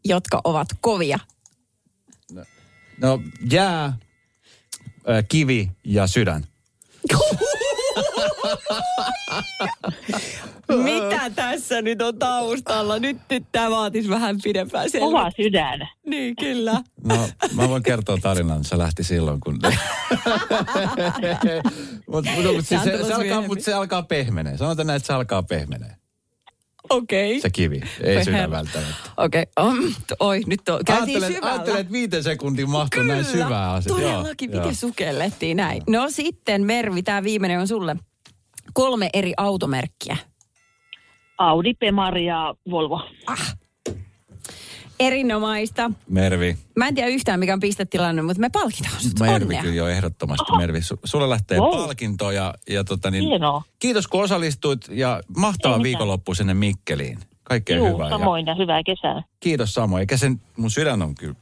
[0.06, 1.20] jotka ovat kovia.
[3.02, 3.20] No,
[3.52, 3.98] jää,
[5.10, 6.44] ö, kivi ja sydän.
[10.84, 13.00] Mitä tässä nyt on taustalla?
[13.00, 15.90] Nyt, nyt tämä vaatisi vähän pidempään Kova sydän.
[16.06, 16.82] Niin, kyllä.
[17.04, 18.64] No, mä voin kertoa tarinan.
[18.64, 19.60] Se lähti silloin, kun...
[22.12, 24.58] Mutta mut, mut, siis se, se, alkaa, mut se alkaa pehmenee.
[24.58, 25.96] Sanotaan näin, että se alkaa pehmenee.
[26.90, 27.42] Okei.
[27.42, 28.94] Se kivi, ei sydän välttämättä.
[29.18, 29.46] Okei.
[29.62, 31.54] Um, oi, nyt on, käytiin Ajattelet, syvällä.
[31.54, 33.98] ajattelet, että viiten sekuntin mahtuu näin syvää asiaa.
[34.00, 34.52] todellakin.
[34.52, 35.84] Miten sukellettiin näin?
[35.90, 37.96] No sitten Mervi, tämä viimeinen on sulle.
[38.74, 40.18] Kolme eri automerkkiä.
[41.38, 43.02] Audi, Pemari ja Volvo.
[45.00, 45.92] Erinomaista.
[46.10, 46.58] Mervi.
[46.76, 49.20] Mä en tiedä yhtään, mikä on pistetilanne, mutta me palkitaan sut.
[49.20, 49.62] Mervi Onnea.
[49.62, 50.52] kyllä jo ehdottomasti.
[50.58, 51.72] Mervi, su, sulle lähtee Wow.
[51.78, 53.64] palkinto ja, ja tota niin, Hienoa.
[53.80, 57.20] kiitos kun osallistuit ja mahtava Ei viikonloppu sinne Mikkeliin.
[57.44, 58.06] Kaikkea Juu, hyvää.
[58.06, 59.24] Ja samoin ja hyvää kesää.
[59.40, 60.00] kiitos samoin.
[60.02, 61.36] Eikä sen, mun sydän on kyllä,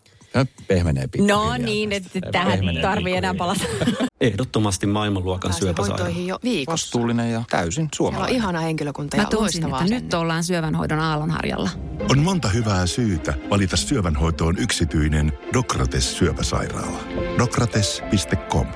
[0.68, 3.64] pehmenee pikkuhiljaa No niin, että tähän tarvii enää palata.
[4.22, 6.04] Ehdottomasti maailmanluokan Pääsin syöpäsairaala.
[6.04, 6.72] hoitoihin jo viikossa.
[6.86, 8.36] Vastuullinen ja täysin Siellä on suomalainen.
[8.36, 11.70] ihana henkilökunta Mä ja tunsin, loistavaa että nyt ollaan syövänhoidon aallonharjalla.
[12.12, 17.00] On monta hyvää syytä valita syövänhoitoon yksityinen Dokrates syöpäsairaala.
[17.38, 18.68] Dokrates.com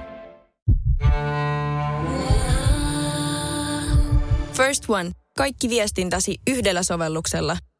[4.53, 5.11] First One.
[5.37, 7.57] Kaikki viestintäsi yhdellä sovelluksella.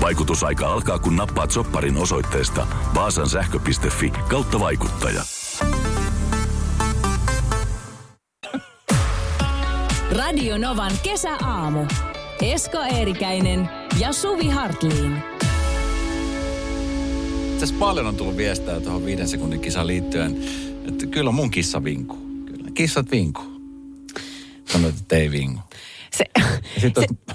[0.00, 5.22] Vaikutusaika alkaa, kun nappaat sopparin osoitteesta vaasansähkö.fi kautta vaikuttaja.
[10.16, 11.86] Radio Novan kesäaamu.
[12.42, 13.68] Esko Eerikäinen
[14.00, 15.22] ja Suvi Hartliin.
[17.56, 20.36] asiassa paljon on tullut viestää tuohon viiden sekunnin kisaan liittyen,
[20.88, 22.16] että kyllä on mun kissa vinku.
[22.46, 23.42] Kyllä, kissat vinku.
[24.72, 25.60] Sanoit, että ei vingu.
[26.12, 26.24] Se,
[26.74, 27.34] Ja sit se, on-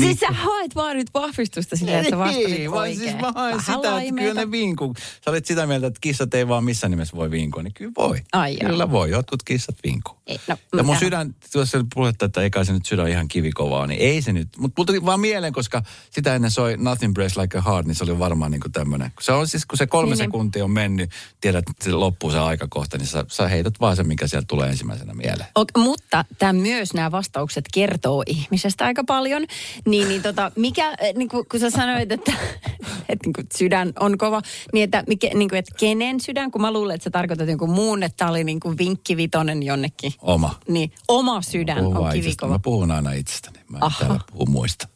[0.00, 2.98] siis sä haet vaan nyt vahvistusta sille, että sä vastasit Ei, vaan oikein.
[2.98, 4.94] siis mä haen Vähän sitä, että kyllä ne vinkuu.
[5.24, 8.20] Sä olet sitä mieltä, että kissat ei vaan missään nimessä voi vinkua, niin kyllä voi.
[8.32, 8.70] Ai joo.
[8.70, 10.16] kyllä voi, jotkut kissat vinkuu.
[10.26, 13.86] Ei, no, Ja mun sydän, tuossa puhetta, että ei kai se nyt sydän ihan kivikovaa,
[13.86, 14.48] niin ei se nyt.
[14.58, 17.94] Mutta mulla tuli vaan mieleen, koska sitä ennen soi Nothing Breaks Like a Heart, niin
[17.94, 19.12] se oli varmaan niin kuin tämmöinen.
[19.20, 20.26] Se on siis, kun se kolme Niin, niin.
[20.28, 21.10] sekuntia on mennyt,
[21.40, 24.68] tiedät, että se loppuu se aikakohta, niin sä, sä heität vaan sen, mikä sieltä tulee
[24.70, 25.48] ensimmäisenä mieleen.
[25.54, 29.46] Ok, mutta tämä myös nämä vastaukset kertoo ihmisestä aika paljon.
[29.90, 32.32] Niin, niin tota, mikä, eh, niin kuin, kun sä sanoit, että,
[33.08, 36.60] että niin kuin sydän on kova, niin että, mikä, niin kuin, että kenen sydän, kun
[36.60, 40.12] mä luulen, että sä tarkoitat jonkun muun, että tämä oli niin kuin vinkkivitonen jonnekin.
[40.22, 40.60] Oma.
[40.68, 42.22] Niin, oma sydän on vaan itsestäni.
[42.22, 42.52] kivikova.
[42.52, 43.58] Mä puhun aina itsestäni.
[43.68, 43.98] Mä en Aha.
[43.98, 44.88] täällä puhu muista.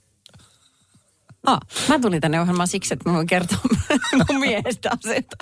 [1.46, 3.58] Ah, mä tulin tänne ohjelmaan siksi, että mä voin kertoa
[4.28, 5.36] mun miehestä asioita.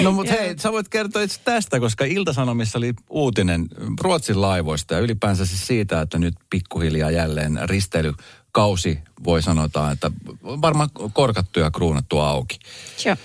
[0.00, 3.66] No mutta hei, sä voit kertoa itse tästä, koska Iltasanomissa oli uutinen
[4.00, 7.58] Ruotsin laivoista ja ylipäänsä siis siitä, että nyt pikkuhiljaa jälleen
[8.56, 10.10] risteilykausi voi sanotaan, että
[10.42, 12.58] varmaan korkattu ja kruunattu auki.
[13.04, 13.16] Joo.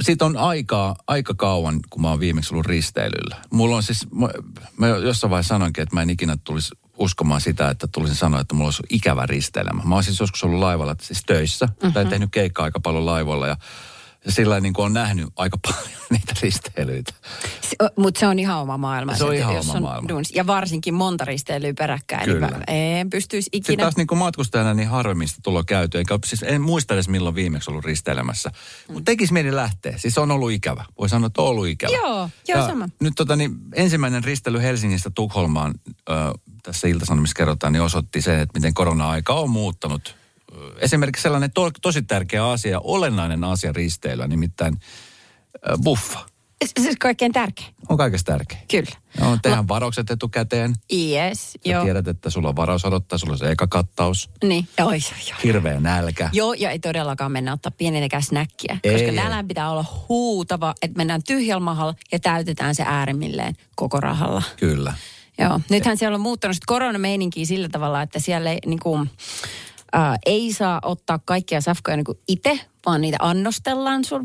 [0.00, 3.36] Siitä on aikaa, aika kauan, kun mä oon viimeksi ollut risteilyllä.
[3.50, 4.28] Mulla on siis, mä,
[4.76, 8.54] mä jossain vaiheessa sanoinkin, että mä en ikinä tulisi uskomaan sitä, että tulisin sanoa, että
[8.54, 9.82] mulla olisi ikävä risteilemä.
[9.84, 11.92] Mä oon siis joskus ollut laivalla siis töissä, mm-hmm.
[11.92, 13.56] tai tehnyt keikkaa aika paljon laivoilla ja ja
[14.28, 17.12] sillä niin kuin on nähnyt aika paljon niitä risteilyitä.
[17.96, 19.16] Mutta se on ihan oma maailma.
[19.16, 20.14] Se on ihan jos oma on maailma.
[20.14, 22.24] Mutta Ja varsinkin monta risteilyä peräkkäin.
[22.24, 22.46] Kyllä.
[22.46, 23.82] Niin mä en pystyisi Sitten ikinä.
[23.84, 25.98] taas niin kuin matkustajana niin harvemmin sitä tulla käyty.
[25.98, 28.50] Enkä, siis en muista edes milloin viimeksi ollut risteilemässä.
[28.88, 29.98] Mutta tekisi mieli lähteä.
[29.98, 30.84] Siis on ollut ikävä.
[30.98, 31.96] Voi sanoa, että on ollut ikävä.
[31.96, 32.88] Joo, joo, Ja sama.
[33.00, 35.74] Nyt tota, niin, ensimmäinen risteily Helsingistä Tukholmaan,
[36.08, 36.12] ö,
[36.62, 40.16] tässä Ilta-Sanomissa kerrotaan, niin osoitti sen, että miten korona-aika on muuttanut.
[40.78, 44.76] Esimerkiksi sellainen to, tosi tärkeä asia, olennainen asia risteilyä, nimittäin
[45.54, 46.18] ö, buffa.
[46.80, 47.74] Siis kaikkein tärkein.
[47.88, 48.58] On kaikesta tärkeä.
[48.70, 48.90] Kyllä.
[49.20, 50.74] No, tehdään varaukset etukäteen.
[50.92, 51.84] Yes, Sä joo.
[51.84, 55.42] tiedät, että sulla on varaus odottaa, sulla on se eka kattaus, Niin, oi, oi, oi.
[55.44, 56.30] hirveä nälkä.
[56.32, 58.78] Joo, ja ei todellakaan mennä ottaa pienenkään snäkkiä.
[58.84, 64.00] Ei, koska nälän pitää olla huutava, että mennään tyhjällä mahalla ja täytetään se äärimmilleen koko
[64.00, 64.42] rahalla.
[64.56, 64.94] Kyllä.
[65.38, 69.10] Joo, nythän siellä on muuttanut sit koronameininkiä sillä tavalla, että siellä ei, niin kuin,
[69.92, 74.20] ää, ei saa ottaa kaikkia safkoja niin itse, vaan niitä annostellaan sul,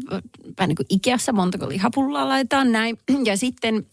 [0.57, 2.97] vähän niin kuin Ikeassa, montako lihapullaa laitetaan näin.
[3.25, 3.85] Ja sitten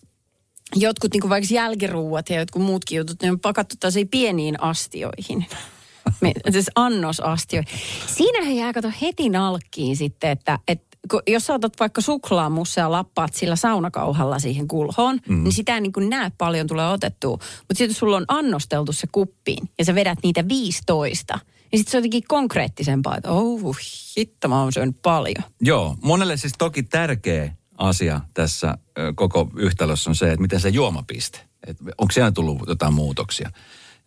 [0.76, 5.46] jotkut niin kuin vaikka jälkiruuat ja jotkut muutkin jutut, ne on pakattu tällaisiin pieniin astioihin.
[6.20, 7.78] Me, siis annosastioihin.
[8.06, 12.90] Siinähän jää kato heti nalkkiin sitten, että, että kun, jos sä otat vaikka suklaamussa ja
[12.90, 15.44] lappaat sillä saunakauhalla siihen kulhoon, mm.
[15.44, 17.38] niin sitä niin kuin näe paljon tulee otettua.
[17.58, 21.38] Mutta sitten sulla on annosteltu se kuppiin ja sä vedät niitä 15,
[21.72, 23.76] niin sitten se on jotenkin konkreettisempaa, että oh,
[24.16, 25.44] hitto, mä oon syönyt paljon.
[25.60, 28.78] Joo, monelle siis toki tärkeä asia tässä
[29.14, 31.40] koko yhtälössä on se, että miten se juomapiste.
[31.66, 33.50] Et onko siellä tullut jotain muutoksia?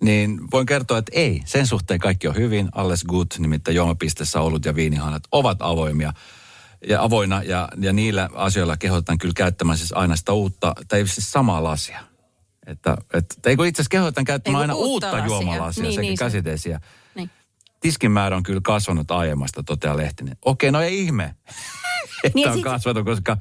[0.01, 1.41] Niin voin kertoa, että ei.
[1.45, 2.69] Sen suhteen kaikki on hyvin.
[2.71, 6.13] Alles good, nimittäin juomapisteessä olut ja viinihanat ovat avoimia
[6.87, 11.31] ja avoina ja, ja niillä asioilla kehotetaan kyllä käyttämään siis aina sitä uutta, tai siis
[11.31, 11.99] samaa lasia.
[12.67, 15.25] Että, että ei kun itse asiassa kehotetaan käyttämään aina uutta uutta lasia.
[15.25, 16.77] juomalasia Niin, sekä niin se- käsidesiä.
[16.77, 16.89] Niin.
[17.79, 20.37] Tiskin määrä on kyllä kasvanut aiemmasta, toteaa Lehtinen.
[20.45, 21.23] Okei, no ei ihme,
[22.23, 23.37] että Niin, on sit- kasvanut, koska,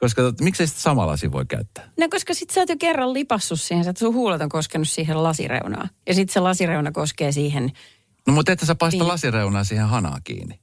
[0.00, 1.88] koska miksei sitä samalla lasi voi käyttää?
[2.00, 5.22] No koska sit sä oot jo kerran lipassut siihen, että sun huulet on koskenut siihen
[5.22, 5.90] lasireunaan.
[6.08, 7.72] Ja sit se lasireuna koskee siihen.
[8.26, 9.08] No mutta että sä paista Niin.
[9.08, 10.60] lasireunaa siihen hanaan kiinni.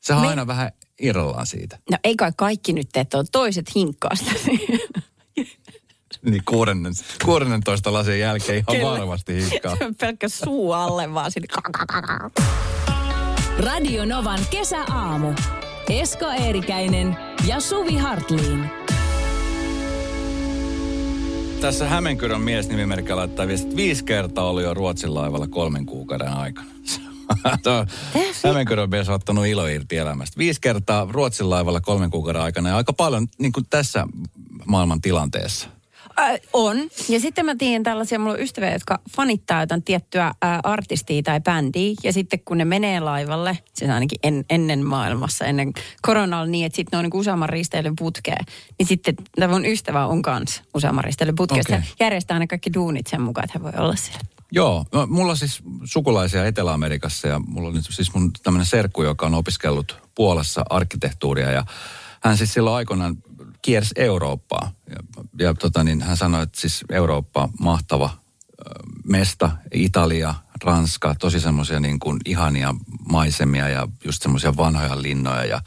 [0.00, 1.78] Se on Me- aina vähän irrallaan siitä.
[1.90, 4.32] No ei kai kaikki nyt tee, tuo toiset hinkkaa sitä.
[6.22, 6.92] Niin kuudennen,
[7.24, 8.98] 16 lasin jälkeen ihan Kyllä.
[8.98, 9.42] varmasti.
[9.78, 11.48] Se on pelkkä suu alle vaan sinne.
[13.58, 15.32] Radio Novan kesäaamu.
[15.88, 18.70] Esko Eerikäinen ja Suvi Hartliin.
[21.60, 26.28] Tässä Hämeenkyrön mies nimimerkki laittaa viestit, että viisi kertaa oli jo Ruotsin laivalla kolmen kuukauden
[26.28, 26.68] aikana.
[27.62, 27.86] Tuo
[28.44, 30.38] Hämeenkyrön mies on ottanut ilo irti elämästä.
[30.38, 34.06] Viisi kertaa Ruotsin laivalla kolmen kuukauden aikana ja aika paljon niin kuin tässä
[34.66, 35.68] maailman tilanteessa.
[36.20, 36.76] Äh, on.
[37.08, 41.40] Ja sitten mä tiedän tällaisia, mulla on ystäviä, jotka fanittaa jotain tiettyä äh, artistia tai
[41.40, 41.94] bändiä.
[42.04, 46.76] Ja sitten kun ne menee laivalle, siis ainakin en, ennen maailmassa, ennen koronaa niin, että
[46.76, 48.44] sitten ne on niin useamman risteilyn putkeen.
[48.78, 51.64] Niin sitten tämä mun ystävä on kanssa useamman risteilyn putkeen.
[51.68, 51.80] Okay.
[52.00, 54.20] järjestää aina kaikki duunit sen mukaan, että hän voi olla siellä.
[54.52, 59.26] Joo, no, mulla on siis sukulaisia Etelä-Amerikassa ja mulla on siis mun tämmöinen serkku, joka
[59.26, 61.64] on opiskellut Puolassa arkkitehtuuria ja
[62.22, 63.16] hän siis silloin aikoinaan
[63.62, 64.72] kiersi Eurooppaa.
[64.90, 64.96] Ja,
[65.38, 68.10] ja tota niin, hän sanoi, että siis Eurooppa mahtava
[69.04, 72.74] mesta, Italia, Ranska, tosi semmoisia niin kuin ihania
[73.08, 75.62] maisemia ja just semmoisia vanhoja linnoja ja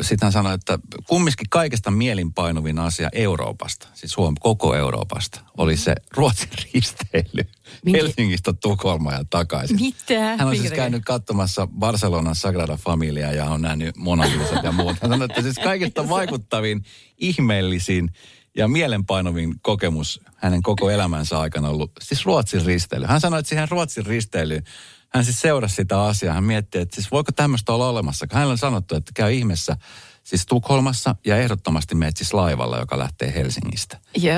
[0.00, 5.94] Sitten hän sanoi, että kumminkin kaikesta mielinpainuvin asia Euroopasta, siis Suomi, koko Euroopasta, oli se
[6.16, 7.50] Ruotsin risteily
[7.84, 9.80] Minkä- Helsingistä Tukholmaan ja takaisin.
[9.80, 10.20] Mitä?
[10.20, 14.24] Hän on siis käynyt katsomassa Barcelonan Sagrada Familia ja on nähnyt Mona
[14.62, 14.96] ja muut.
[15.02, 16.84] Hän sanoi, että siis kaikista vaikuttavin,
[17.18, 18.10] ihmeellisin
[18.56, 23.06] ja mielenpainuvin kokemus hänen koko elämänsä aikana ollut siis Ruotsin risteily.
[23.06, 24.64] Hän sanoi, että siihen Ruotsin risteilyyn
[25.14, 26.34] hän siis seurasi sitä asiaa.
[26.34, 28.26] Hän mietti, että siis voiko tämmöistä olla olemassa.
[28.32, 29.76] Hänellä on sanottu, että käy ihmeessä
[30.24, 33.98] siis Tukholmassa ja ehdottomasti meet siis laivalla, joka lähtee Helsingistä.
[34.16, 34.34] Joo.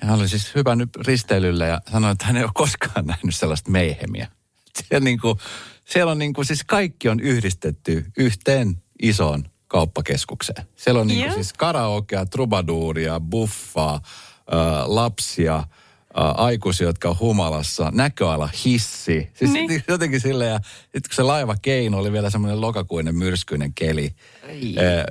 [0.00, 3.70] Ja hän oli siis hypännyt risteilylle ja sanoi, että hän ei ole koskaan nähnyt sellaista
[3.70, 4.28] meihemiä.
[4.76, 5.38] Siellä, niin kuin,
[5.84, 10.66] siellä on niin kuin, siis kaikki on yhdistetty yhteen isoon kauppakeskukseen.
[10.76, 15.64] Siellä on niin kuin, siis karaokea, trubaduuria, buffaa, äh, lapsia,
[16.14, 19.30] aikuisia, jotka on humalassa, näköala hissi.
[19.34, 19.84] Siis Niin.
[19.88, 24.10] jotenkin silleen, ja sitten kun se laiva keino oli vielä semmoinen lokakuinen myrskyinen keli,
[24.44, 25.04] äh,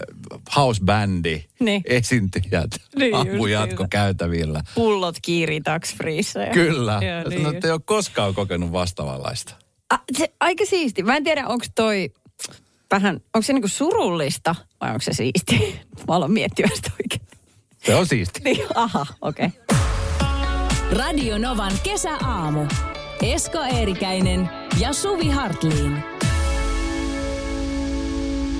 [0.55, 1.81] housebändi, Niin.
[1.85, 3.87] esiintyjät, Niin, apujatko kyllä.
[3.89, 4.61] käytävillä.
[4.75, 5.95] Pullot kiiri tax
[6.53, 6.91] Kyllä.
[7.01, 7.55] Joo, Ja niin sanoi, just.
[7.55, 9.55] että ei ole koskaan kokenut vastaavanlaista.
[9.89, 11.03] Ah, se, aika siisti.
[11.03, 12.09] Mä en tiedä, onko toi
[12.91, 15.79] vähän, onko se niinku surullista vai onko se siisti?
[16.07, 17.21] Mä aloin miettiä sitä oikein.
[17.85, 18.39] Se on siisti.
[18.43, 19.45] Niin, aha, okei.
[19.45, 19.77] Okay.
[20.93, 22.65] Radio Novan kesäaamu.
[23.21, 26.03] Esko Eerikäinen ja Suvi Hartliin.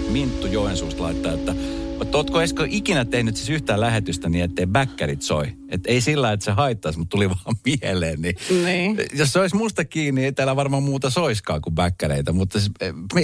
[0.10, 1.56] Minttu Joensuusta laittaa, että
[2.04, 5.48] että ootko Esko ikinä tehnyt siis yhtään lähetystä niin, ettei bäkkärit soi?
[5.70, 8.22] Että ei sillä, että se haittaisi, mutta tuli vaan mieleen.
[8.22, 8.36] Niin,
[8.66, 8.98] Niin.
[9.14, 12.32] Jos se olisi musta kiinni, ei täällä varmaan muuta soiskaan kuin bäkkäreitä.
[12.32, 13.22] Mutta siis, eh, me,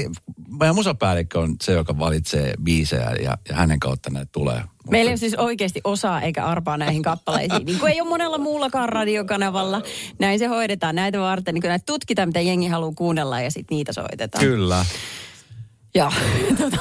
[0.59, 4.59] meidän musapäällikkö on se, joka valitsee biisejä ja, ja hänen kautta näitä tulee.
[4.61, 7.65] Mutta- Meillä ei ole siis oikeasti osaa eikä arpaa näihin kappaleisiin.
[7.65, 9.81] Niin kuin ei ole monella muullakaan radiokanavalla.
[10.19, 11.53] Näin se hoidetaan näitä varten.
[11.53, 14.45] Niin näitä tutkitaan, mitä jengi haluaa kuunnella ja sitten niitä soitetaan.
[14.45, 14.85] Kyllä.
[15.95, 16.11] Ja,
[16.59, 16.77] tota,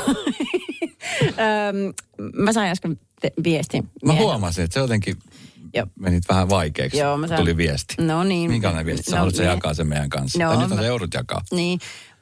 [2.44, 3.82] mä sain äsken te- viestin.
[3.84, 4.24] Mä mieheltä.
[4.24, 5.16] huomasin, että se jotenkin
[5.74, 5.86] Joo.
[6.00, 6.98] menit vähän vaikeaksi.
[6.98, 7.94] Joo, mä sain- Tuli viesti.
[8.00, 8.50] No niin.
[8.50, 9.10] Minkälainen viesti?
[9.10, 10.38] Sä No, haluat mie- jakaa sen meidän kanssa.
[10.44, 11.40] No, tai nyt on mä- se joudut jakaa.
[11.52, 11.78] Niin,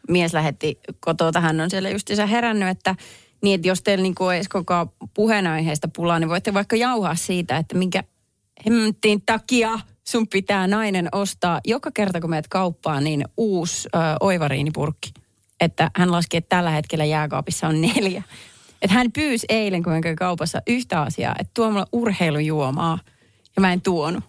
[0.08, 2.94] mies lähetti kotoa, hän on siellä justiinsa herännyt, että
[3.42, 7.76] niin, että jos teillä niinku ei koko puheenaiheesta pulaa, niin voitte vaikka jauhaa siitä, että
[7.76, 8.04] minkä
[8.66, 15.12] hemmettiin takia sun pitää nainen ostaa joka kerta, kun meet kauppaan, niin uusi ö, oivariinipurkki.
[15.60, 18.22] Että hän laski, että tällä hetkellä jääkaapissa on neljä.
[18.82, 22.98] Että hän pyysi eilen, kun kävin kaupassa, yhtä asiaa, että tuo mulle urheilujuomaa.
[23.56, 24.24] Ja mä en tuonut.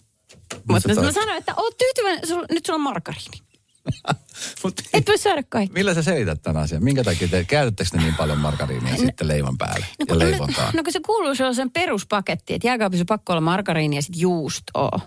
[0.67, 3.47] Mutta mä sanoin, että oot tyytyväinen, sul, nyt sulla on margariini.
[4.63, 5.73] Mut, Et voi saada kaikki.
[5.73, 6.83] millä sä selität tämän asian?
[6.83, 10.73] Minkä takia te käytättekö te niin paljon margariinia sitten leivon päälle ja kun, leivontaan?
[10.75, 14.99] no kun se kuuluu sellaisen peruspaketti, että jääkaapissa on pakko olla margariini ja sitten juustoa.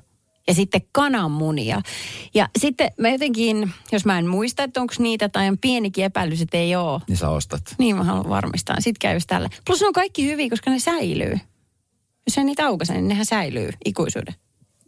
[0.50, 1.80] Ja sitten kananmunia.
[2.34, 6.40] Ja sitten mä jotenkin, jos mä en muista, että onko niitä tai on pienikin epäilys,
[6.40, 7.00] että ei ole.
[7.08, 7.62] Niin sä ostat.
[7.78, 8.76] Niin mä haluan varmistaa.
[8.78, 9.50] Sitten käy just tällä.
[9.66, 11.38] Plus ne on kaikki hyviä, koska ne säilyy.
[12.26, 14.34] Jos ei niitä aukaise, niin nehän säilyy ikuisuuden.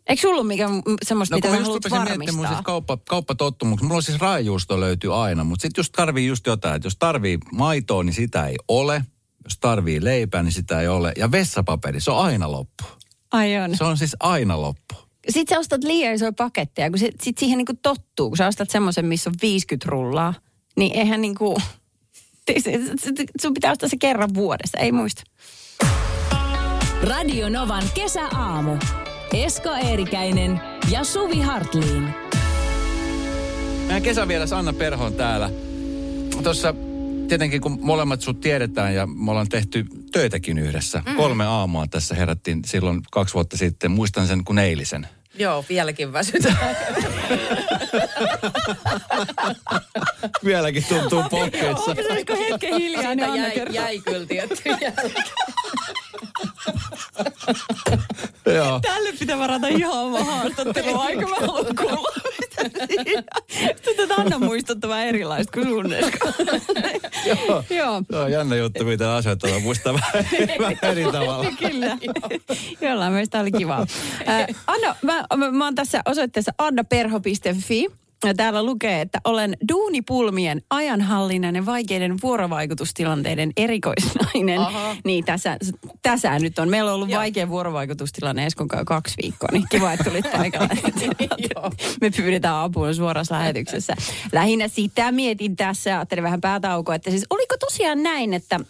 [0.08, 0.68] Eikö sulla ole mikä
[1.02, 2.48] semmoista, No mitä kun sä mä just haluat miettimään mun varmistaa?
[2.48, 3.86] siis kauppa, kauppatottumuksia.
[3.88, 6.76] Mulla on siis raajuusto löytyy aina, mutta sitten just tarvii just jotain.
[6.76, 9.04] Että jos tarvii maitoa, niin sitä ei ole.
[9.44, 11.12] Jos tarvii leipää, niin sitä ei ole.
[11.16, 12.84] Ja vessapaperi, se on aina loppu.
[13.32, 13.76] Ai on.
[13.76, 14.94] Se on siis aina loppu.
[15.28, 18.28] Sitten sä ostat liian isoja paketteja, kun se, sit siihen niinku tottuu.
[18.28, 20.34] Kun sä ostat semmoisen, missä on 50 rullaa,
[20.76, 21.58] niin eihän niinku...
[23.42, 25.22] Sun pitää ostaa se kerran vuodessa, ei muista.
[27.02, 28.76] Radio Novan kesäaamu.
[29.32, 32.08] Esko Eerikäinen ja Suvi Hartliin.
[33.86, 35.50] Meidän kesävieras Anna Perho on täällä.
[36.42, 36.74] Tuossa
[37.28, 41.02] tietenkin kun molemmat sut tiedetään ja me ollaan tehty töitäkin yhdessä.
[41.06, 41.16] Mm.
[41.16, 43.90] Kolme aamua tässä herättiin silloin kaksi vuotta sitten.
[43.90, 45.06] Muistan sen kuin eilisen.
[45.34, 46.56] Joo, vieläkin väsytään.
[50.44, 51.90] Vieläkin tuntuu pokkeissa.
[51.90, 55.24] Olisiko hetken hiljaa, niin jäi, jäi kyllä tietty jälkeen.
[58.54, 58.80] Joo.
[58.80, 62.08] Tälle pitää varata ihan oma haastattelu aika mä haluan kuulla.
[63.58, 65.90] mitä tätä Anna muistuttava erilaista kuin sun.
[67.26, 67.64] Joo.
[67.70, 68.02] Joo.
[68.10, 70.26] Se on jännä juttu, miten asioita voi muistaa vähän,
[70.58, 71.46] vähän eri tavalla.
[71.58, 71.98] Kyllä.
[72.80, 73.86] Jollain meistä oli kiva.
[74.66, 78.01] Anna, mä, mä, mä oon tässä osoitteessa annaperho.fi.
[78.24, 84.60] Ja täällä lukee, että olen duunipulmien, ajanhallinnan ja vaikeiden vuorovaikutustilanteiden erikoisnainen.
[84.60, 84.96] Aha.
[85.04, 85.56] Niin tässä,
[86.02, 86.68] tässä nyt on.
[86.68, 90.68] Meillä on ollut vaikea vuorovaikutustilanne Eskon kanssa kaksi viikkoa, niin kiva, että tulit paikalle.
[92.00, 93.96] Me pyydetään apua suorassa lähetyksessä.
[94.32, 98.60] Lähinnä sitä mietin tässä, ajattelin vähän päätaukoa, että siis oliko tosiaan näin, että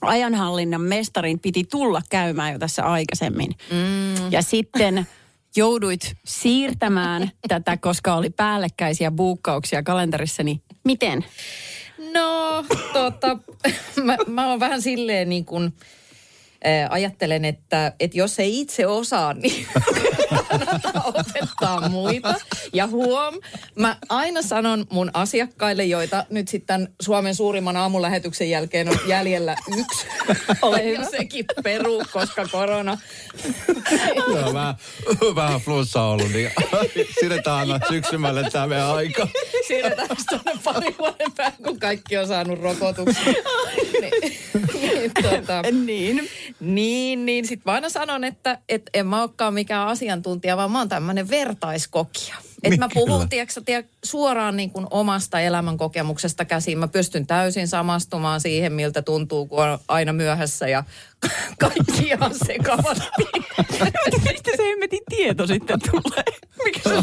[0.00, 3.50] ajanhallinnan mestarin piti tulla käymään jo tässä aikaisemmin.
[3.70, 4.32] Mm.
[4.32, 5.06] Ja sitten
[5.56, 10.60] jouduit siirtämään tätä, koska oli päällekkäisiä buukkauksia kalenterissani.
[10.84, 11.24] Miten?
[12.12, 13.38] No, tota,
[14.04, 15.72] mä, mä oon vähän silleen niin kuin,
[16.90, 19.66] ajattelen, että, että jos ei itse osaa, niin
[20.48, 22.34] kannattaa opettaa muita.
[22.72, 23.34] Ja huom,
[23.74, 30.06] mä aina sanon mun asiakkaille, joita nyt sitten Suomen suurimman aamulähetyksen jälkeen on jäljellä yksi.
[30.62, 31.04] Ole hyvä.
[31.04, 32.98] sekin peru, koska korona.
[34.34, 34.74] Joo, vähän,
[35.34, 36.50] vähän flunssa ollut, niin
[37.20, 39.28] siirretään aina syksymälle tämä meidän aika.
[39.68, 43.34] Siirretään tuonne pari vuoden päähän, kun kaikki on saanut rokotuksen.
[44.00, 44.32] niin,
[44.82, 46.30] niin, tota, Niin.
[46.60, 50.78] Niin, niin sitten mä aina sanon, että et en mä olekaan mikään asiantuntija, vaan mä
[50.78, 52.34] oon tämmöinen vertaiskokija.
[52.62, 53.26] Että mä puhun, kyllä.
[53.30, 56.78] tiedätkö, sä, tiedä, suoraan niin kuin omasta elämänkokemuksesta käsin.
[56.78, 60.84] Mä pystyn täysin samastumaan siihen, miltä tuntuu, kun on aina myöhässä ja
[61.60, 63.24] kaikki ihan sekavasti.
[64.24, 66.24] Mistä se hemmetin tieto sitten tulee?
[66.64, 66.94] Mikä se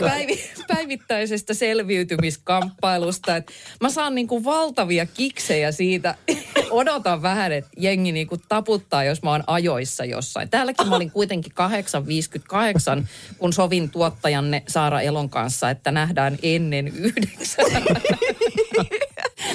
[0.00, 3.36] päivi, päivittäisestä selviytymiskamppailusta.
[3.36, 6.14] Et mä saan niinku valtavia kiksejä siitä.
[6.70, 10.50] Odotan vähän, että jengi niinku taputtaa, jos mä oon ajoissa jossain.
[10.50, 11.52] Täälläkin mä olin kuitenkin
[13.00, 13.06] 8.58,
[13.38, 17.66] kun sovin tuottajanne Saara Elon kanssa, että nähdään ennen yhdeksän.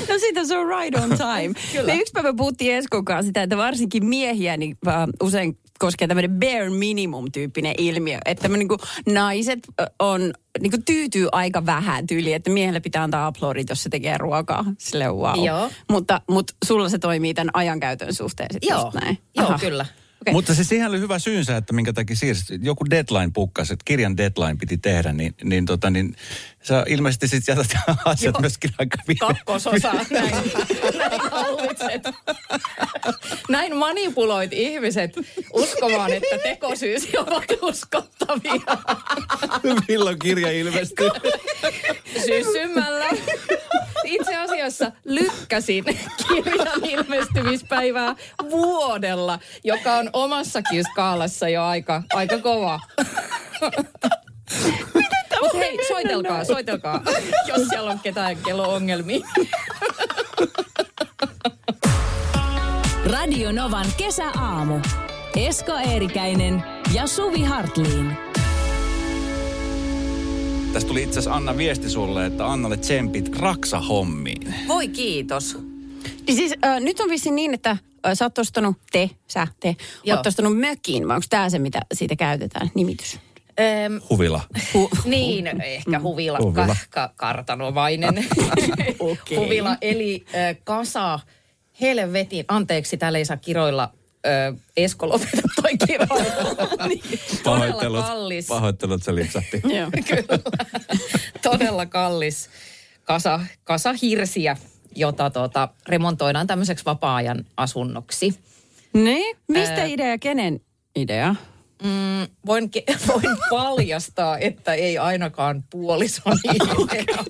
[0.10, 1.54] No sitä se on right on time.
[1.74, 1.94] Kyllä.
[1.94, 4.78] Me yksi päivä puhuttiin Eskon kanssa sitä, että varsinkin miehiä niin,
[5.24, 8.18] usein koskee tämmöinen bare minimum-tyyppinen ilmiö.
[8.26, 9.60] Että me, niinku, naiset
[10.00, 14.66] on, niinku, tyytyy aika vähän tyyliin, että miehelle pitää antaa aplodit, jos se tekee ruokaa.
[14.78, 15.46] Sille wow.
[15.46, 15.72] Joo.
[15.90, 19.18] Mutta, mutta sulla se toimii tämän ajankäytön suhteen sitten Joo, just näin.
[19.36, 19.60] joo Aha.
[19.60, 19.86] kyllä.
[20.22, 20.34] Okei.
[20.34, 22.60] Mutta se siihen oli hyvä syynsä, että minkä takia siirsi.
[22.62, 26.16] Joku deadline pukkasi, että kirjan deadline piti tehdä, niin, niin, tota, niin
[26.64, 28.42] sä ilmeisesti sitten jätät asiat Joo.
[28.42, 29.20] myöskin aika viime.
[29.20, 29.94] kakkososa.
[29.94, 32.04] Näin, näin hallitset.
[33.50, 35.12] Näin manipuloit ihmiset
[35.54, 38.62] uskomaan, että tekosyysi ovat uskottavia.
[39.88, 41.10] Milloin kirja ilmestyy?
[42.28, 43.08] Syssymällä.
[44.04, 45.84] Itse asiassa lykkäsin
[46.28, 48.16] kirjan ilmestymispäivää
[48.50, 52.80] vuodella, joka on omassakin skaalassa jo aika, aika kova.
[55.42, 57.02] Mutta hei, soitelkaa, soitelkaa,
[57.48, 59.28] jos siellä on ketään kello-ongelmia.
[63.06, 64.80] Radio Novan kesäaamu.
[65.36, 66.64] Esko Eerikäinen
[66.94, 68.18] ja Suvi Hartliin.
[70.74, 74.56] Tästä tuli itse asiassa Anna viesti sulle, että Annalle tsempit raksahommiin.
[74.68, 75.58] Voi kiitos.
[76.28, 77.80] Niin siis äh, nyt on vissiin niin, että äh,
[78.14, 80.18] sä oot ostanut, te, sä, te, Joo.
[80.18, 83.20] oot ostanut mökin, vai onko tämä se, mitä siitä käytetään, nimitys?
[83.60, 84.42] Öm, Huvila.
[84.74, 86.68] Hu- Niin, ehkä huvila, Huvila.
[86.68, 88.16] Ka, ka, kartanomainen
[89.00, 89.38] Okei.
[89.38, 89.78] huvila.
[89.82, 91.20] Eli äh, kasa,
[91.82, 93.94] helvetin, anteeksi, täällä ei saa kiroilla.
[94.28, 96.88] Äh, Esko, lopeta toi kiroilla.
[96.88, 97.02] niin,
[97.44, 98.48] todella Pahoittelut, kallis.
[98.48, 99.62] pahoittelut se lipsahti.
[99.64, 99.92] Joo.
[100.08, 100.40] Kyllä.
[101.42, 102.50] Todella kallis
[103.04, 104.58] kasa, kasa hirsiä,
[104.96, 108.40] jota tota, remontoidaan tämmöiseksi vapaa-ajan asunnoksi.
[108.94, 109.86] Niin, mistä Ää.
[109.86, 110.60] idea, kenen
[110.96, 111.36] idea?
[111.84, 117.24] Mm, voin, ke- voin paljastaa, että ei ainakaan puolison idea.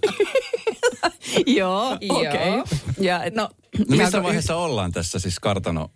[1.46, 2.80] Joo, okei.
[3.00, 5.92] Ja No, No missä vaiheessa ollaan tässä siis kartano?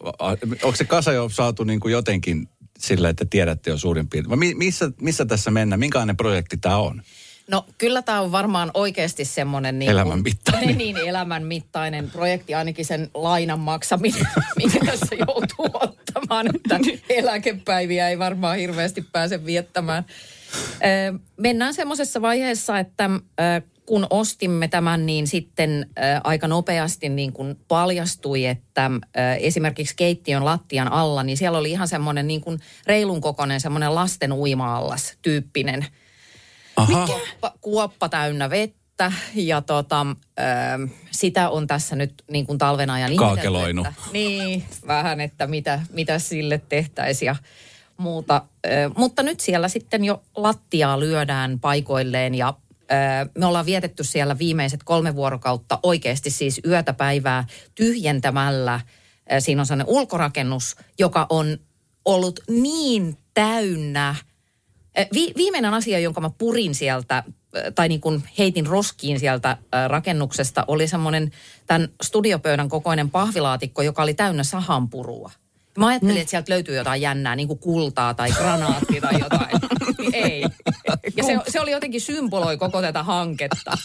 [0.64, 2.50] Onko se kasa jo saatu niin kuin jotenkin
[2.80, 4.58] sillä, että tiedätte jo suurin piirtein?
[4.58, 5.80] Missä, missä tässä mennään?
[5.80, 7.02] Minkälainen projekti tämä on?
[7.48, 9.80] No kyllä tämä on varmaan oikeasti semmoinen...
[9.80, 10.78] Niin Elämän mittainen.
[10.78, 14.28] Niin, niin, elämän mittainen projekti, ainakin sen lainan maksaminen,
[14.58, 16.80] minkä tässä joutuu ottamaan, että
[17.10, 20.06] eläkepäiviä ei varmaan hirveästi pääse viettämään.
[21.38, 23.10] Mennään semmoisessa vaiheessa, että
[23.86, 25.90] kun ostimme tämän, niin sitten
[26.24, 28.92] aika nopeasti niin kuin paljastui, että
[29.40, 34.34] esimerkiksi keittiön lattian alla, niin siellä oli ihan semmoinen niin kuin reilun kokoinen semmoinen lasten
[34.34, 35.86] uima-allas tyyppinen
[36.76, 37.08] Aha.
[37.08, 40.06] kuoppa, kuoppa täynnä vettä ja tota,
[40.40, 40.44] ö,
[41.12, 43.88] sitä on tässä nyt niin kuin talven ajan Kaakeloinut.
[43.88, 47.36] Että, niin, vähän, että mitä, mitä sille tehtäisiin ja
[47.98, 48.42] muuta.
[48.66, 54.38] Ö, mutta nyt siellä sitten jo lattiaa lyödään paikoilleen ja ö, me ollaan vietetty siellä
[54.38, 57.44] viimeiset kolme vuorokautta oikeasti siis yötä päivää
[57.76, 58.80] tyhjentämällä.
[59.34, 61.58] Ö, Siinä on sellainen ulkorakennus, joka on
[62.06, 64.16] ollut niin täynnä
[65.14, 67.24] Vi- viimeinen asia, jonka mä purin sieltä,
[67.76, 71.32] tai niin kuin heitin roskiin sieltä rakennuksesta, oli semmoinen
[71.68, 75.32] tämän studiopöydän kokoinen pahvilaatikko, joka oli täynnä sahanpurua.
[75.78, 79.50] Mä ajattelin, että sieltä löytyy jotain jännää, niin kuin kultaa tai granaatti tai jotain.
[80.14, 80.46] Ei.
[81.18, 83.72] Ja se, se oli jotenkin symboloi koko tätä hanketta.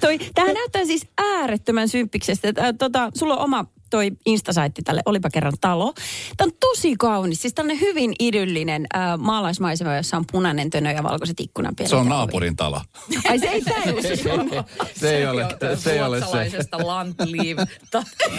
[0.00, 2.48] Toi, tämähän näyttää siis äärettömän symppiksestä.
[2.78, 5.94] Tota, sulla on oma toi Instasaitti tälle Olipa kerran talo.
[6.36, 7.42] Tämä on tosi kaunis.
[7.42, 11.90] Siis tällainen hyvin idyllinen äh, maalaismaisema, jossa on punainen tönö ja valkoiset ikkunapielet.
[11.90, 12.80] Se on naapurin talo.
[13.30, 14.50] Ai se ei ollut se sun.
[14.94, 16.24] Se ei ole, se ei ole se.
[16.24, 17.58] Ruotsalaisesta Landliv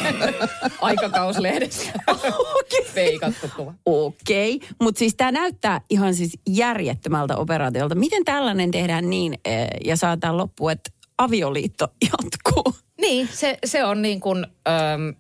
[0.82, 1.92] aikakauslehdessä.
[2.94, 3.74] Feikattu kuva.
[3.86, 4.68] Okei, okay.
[4.82, 7.96] mutta siis tämä näyttää ihan siis järjettömältä operaatiolta.
[7.96, 12.76] Miten tällainen tehdään niin eh, ja saadaan loppuun, että avioliitto jatkuu?
[13.02, 15.14] Niin, se, se on niin kuin äm,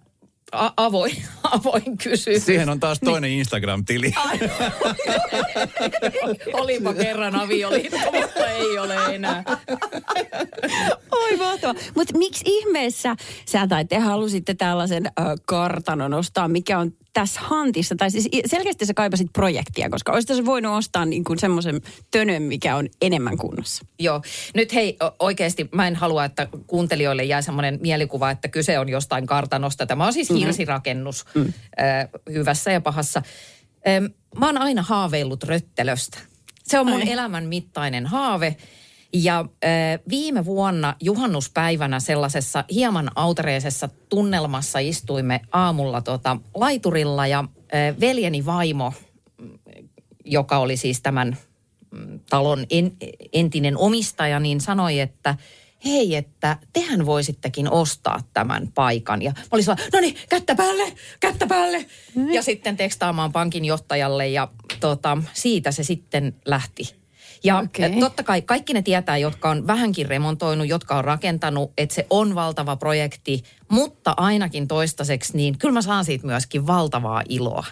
[0.54, 1.16] a- avoin,
[1.51, 2.45] avoin kysymys.
[2.45, 4.12] Siihen on taas toinen Instagram-tili.
[6.54, 9.43] Olipa kerran avioliitto, mutta ei ole enää.
[11.12, 11.82] Oi mahtavaa.
[11.95, 15.12] Mutta miksi ihmeessä sä tai te halusitte tällaisen äh,
[15.45, 17.95] kartanon ostaa, mikä on tässä hantissa?
[17.95, 22.43] Tai siis selkeästi sä kaipasit projektia, koska olisit se voinut ostaa niin kuin semmoisen tönön,
[22.43, 23.86] mikä on enemmän kunnossa.
[23.99, 24.22] Joo.
[24.55, 29.28] Nyt hei, oikeasti mä en halua, että kuuntelijoille jää semmoinen mielikuva, että kyse on jostain
[29.28, 29.86] kartanosta.
[29.86, 31.41] Tämä on siis hirsirakennus mm.
[31.41, 33.22] äh, hyvässä ja pahassa.
[33.88, 34.05] Ähm,
[34.39, 36.18] mä oon aina haaveillut röttelöstä.
[36.64, 37.11] Se on mun Ai.
[37.11, 38.55] elämän mittainen haave.
[39.14, 47.99] Ja äh, viime vuonna juhannuspäivänä sellaisessa hieman autereisessa tunnelmassa istuimme aamulla tota, laiturilla ja äh,
[47.99, 48.93] veljeni vaimo,
[49.41, 49.59] mm,
[50.26, 51.38] joka oli siis tämän
[51.91, 52.91] mm, talon en,
[53.34, 55.36] entinen omistaja, niin sanoi, että
[55.86, 59.22] hei, että tehän voisittekin ostaa tämän paikan.
[59.22, 61.86] Ja mä olin no niin, kättä päälle, kättä päälle.
[62.32, 64.47] Ja sitten tekstaamaan pankin johtajalle ja
[64.80, 67.03] tota, siitä se sitten lähti.
[67.43, 67.99] Ja okay.
[67.99, 72.35] totta kai kaikki ne tietää, jotka on vähänkin remontoinut, jotka on rakentanut, että se on
[72.35, 77.65] valtava projekti, mutta ainakin toistaiseksi, niin kyllä mä saan siitä myöskin valtavaa iloa.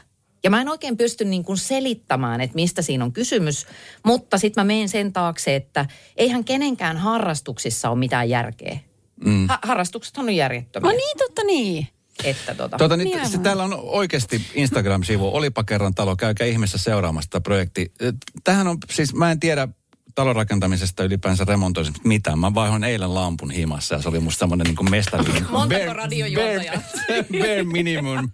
[0.43, 3.65] Ja mä en oikein pysty niin kuin selittämään, että mistä siinä on kysymys,
[4.05, 5.86] mutta sitten mä menen sen taakse, että
[6.17, 8.80] eihän kenenkään harrastuksissa ole mitään järkeä.
[9.26, 9.47] Mm.
[9.47, 10.91] Ha- harrastukset on järjettömiä.
[10.91, 11.88] No niin, totta niin.
[12.24, 12.78] Että tota.
[12.78, 17.43] Tuota, Niin niin, se, täällä on oikeasti Instagram-sivu, olipa kerran talo, käykää ihmeessä seuraamassa tätä
[17.43, 17.93] projekti.
[18.43, 19.67] Tähän on, siis mä en tiedä
[20.15, 22.39] talon rakentamisesta ylipäänsä remontoimisesta mitään.
[22.39, 25.26] Mä vaihoin eilen lampun himassa ja se oli musta semmoinen niin mestari.
[25.49, 26.82] Montako radiojuontajaa?
[27.07, 28.15] Bare, bare minimum.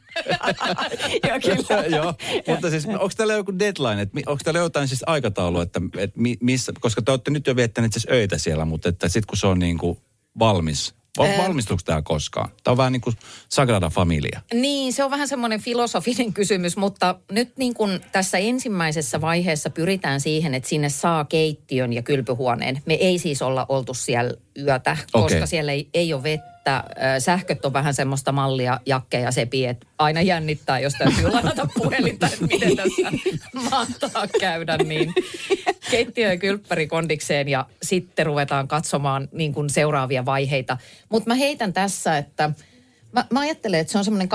[1.28, 1.86] Joo, kyllä.
[1.98, 2.14] Joo,
[2.48, 6.38] mutta siis onko täällä joku deadline, että onko täällä jotain siis aikataulua, että, että mi,
[6.42, 9.48] missä, koska te olette nyt jo viettäneet siis öitä siellä, mutta että sitten kun se
[9.48, 9.98] on niin kuin
[10.40, 12.50] valmis, val, valmistuuko tämä koskaan?
[12.64, 13.16] Tämä on vähän niin kuin
[13.50, 14.42] Sagrada Familia.
[14.54, 20.22] Niin, se on vähän semmoinen filosofinen kysymys, mutta nyt niin kuin tässä ensimmäisessä vaiheessa pyritään
[20.22, 22.82] siihen, että sinne saa keittiön ja kylpyhuoneen.
[22.86, 25.48] Me ei siis olla oltu siellä yötä, koska Okei.
[25.48, 26.57] siellä ei, ei ole vettä.
[26.76, 31.68] Ö, Sähköt on vähän semmoista mallia, Jakke ja Sepi, että aina jännittää, jos täytyy ladata
[31.78, 33.12] puhelinta, että miten tässä
[33.70, 34.78] mahtaa käydä.
[34.78, 35.14] Niin
[35.92, 40.78] keittiö ja kylppäri kondikseen ja sitten ruvetaan katsomaan niin kuin seuraavia vaiheita.
[41.10, 42.50] Mutta mä heitän tässä, että
[43.12, 44.30] Mä, mä ajattelen, että se on semmoinen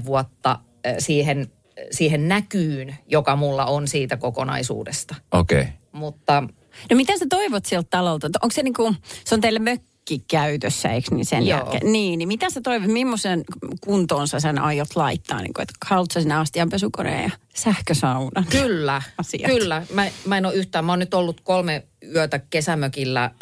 [0.00, 0.58] 8-10 vuotta
[0.98, 1.52] siihen,
[1.90, 5.14] siihen näkyyn, joka mulla on siitä kokonaisuudesta.
[5.32, 5.60] Okei.
[5.60, 5.72] Okay.
[5.92, 6.44] Mutta
[6.90, 8.26] No mitä sä toivot sieltä talolta?
[8.42, 11.58] Onko se niinku, se on teille mökki käytössä, eikö niin sen Joo.
[11.58, 11.92] jälkeen?
[11.92, 13.44] Niin, niin mitä sä toivot, millaisen
[13.80, 15.42] kuntoon sä sen aiot laittaa?
[15.42, 18.46] Niin kuin, että haluatko sä sinne astianpesukoneen ja sähkösaunan?
[18.50, 19.50] kyllä, Asiat.
[19.50, 19.86] kyllä.
[19.92, 23.32] Mä, mä en ole yhtään, mä oon nyt ollut kolme yötä kesämökillä äh,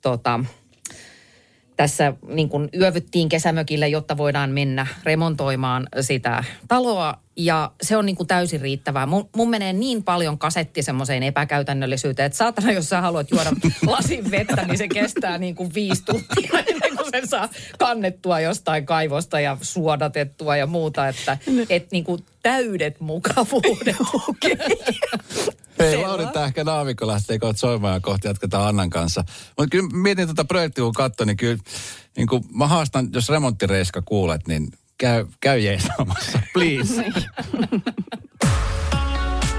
[0.00, 0.40] tota,
[1.78, 7.14] tässä niin kuin yövyttiin kesämökillä, jotta voidaan mennä remontoimaan sitä taloa.
[7.36, 9.06] Ja se on niin kuin täysin riittävää.
[9.06, 13.50] Mun, mun menee niin paljon kasetti semmoiseen epäkäytännöllisyyteen, että saatana, jos sä haluat juoda
[13.86, 17.48] lasin vettä, niin se kestää niin kuin viisi tuntia ennen kuin sen saa
[17.78, 21.08] kannettua jostain kaivosta ja suodatettua ja muuta.
[21.08, 21.38] Että
[21.70, 23.96] et niin kuin täydet mukavuudet.
[25.78, 29.24] Hei, Lauri ehkä naavikko lähtee kohta soimaan ja kohta jatketaan Annan kanssa.
[29.58, 31.58] Mutta kyllä mietin tuota projektia, kun katsoin, niin kyllä
[32.16, 34.68] niin kuin mä haastan, jos remonttireiska kuulet, niin
[34.98, 37.04] käy, käy jeesaamassa, please.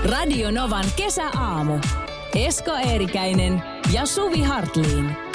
[0.03, 1.79] Radio Novan kesäaamu.
[2.35, 3.63] Esko Eerikäinen
[3.93, 5.28] ja Suvi Hartliin.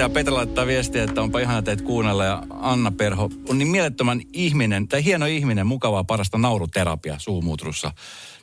[0.00, 4.20] Ja Petra laittaa viestiä, että onpa ihana teitä kuunnella ja Anna Perho on niin mielettömän
[4.32, 7.92] ihminen, tai hieno ihminen, mukavaa parasta nauruterapia suumuutrussa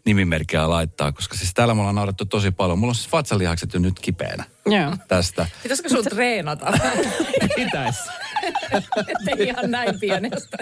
[0.06, 2.80] nimimerkkiä laittaa, koska siis täällä me ollaan naurettu tosi paljon.
[2.80, 4.94] Mulla on siis vatsalihakset jo nyt kipeänä Joo.
[5.08, 5.48] tästä.
[5.64, 6.74] Pitäisikö sun treenata?
[7.56, 7.96] Pitäis.
[9.08, 10.58] Ettei ihan näin pienestä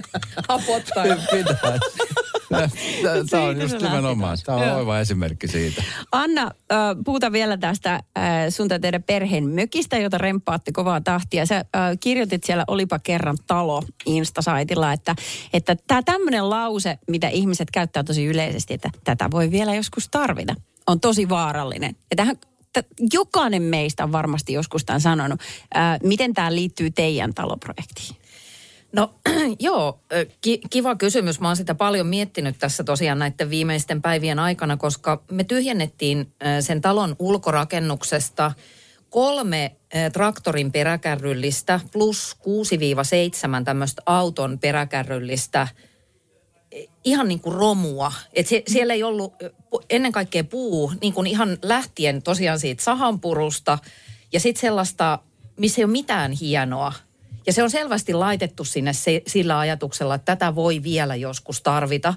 [0.50, 1.04] hapottaa.
[1.32, 1.82] Pitäis.
[3.30, 4.38] Tämä on just nimenomaan.
[4.46, 5.84] Tämä on oiva esimerkki siitä.
[6.12, 8.04] Anna, äh, puhuta vielä tästä äh,
[8.50, 11.46] sun tai teidän perheen mökistä, jota remppaatte kovaa tahtia.
[11.46, 11.66] Sä
[12.00, 15.16] kirjoitit siellä Olipa kerran talo Instasaitilla, että,
[15.54, 20.56] että tämä tämmöinen lause, mitä ihmiset käyttää tosi yleisesti, että tätä voi vielä joskus tarvita,
[20.88, 21.96] on tosi vaarallinen.
[22.12, 22.36] Ja tähän
[22.74, 25.40] t- jokainen meistä on varmasti joskus tämän sanonut.
[25.74, 28.16] Ää, miten tämä liittyy teidän taloprojektiin?
[28.94, 29.14] No
[29.60, 30.00] joo,
[30.42, 31.40] ki- kiva kysymys.
[31.40, 36.82] Mä oon sitä paljon miettinyt tässä tosiaan näiden viimeisten päivien aikana, koska me tyhjennettiin sen
[36.82, 38.52] talon ulkorakennuksesta
[39.10, 39.76] kolme
[40.14, 42.38] traktorin peräkärryllistä plus
[43.62, 45.68] 6-7 tämmöistä auton peräkärryllistä
[47.04, 48.14] ihan niin kuin romua.
[48.34, 49.34] Et se, siellä ei ollut
[49.90, 53.78] ennen kaikkea puu, niin kuin ihan lähtien tosiaan siitä sahanpurusta
[54.34, 55.20] ja sitten sellaista,
[55.58, 56.94] missä ei ole mitään hienoa.
[57.48, 62.14] Ja se on selvästi laitettu sinne se, sillä ajatuksella, että tätä voi vielä joskus tarvita.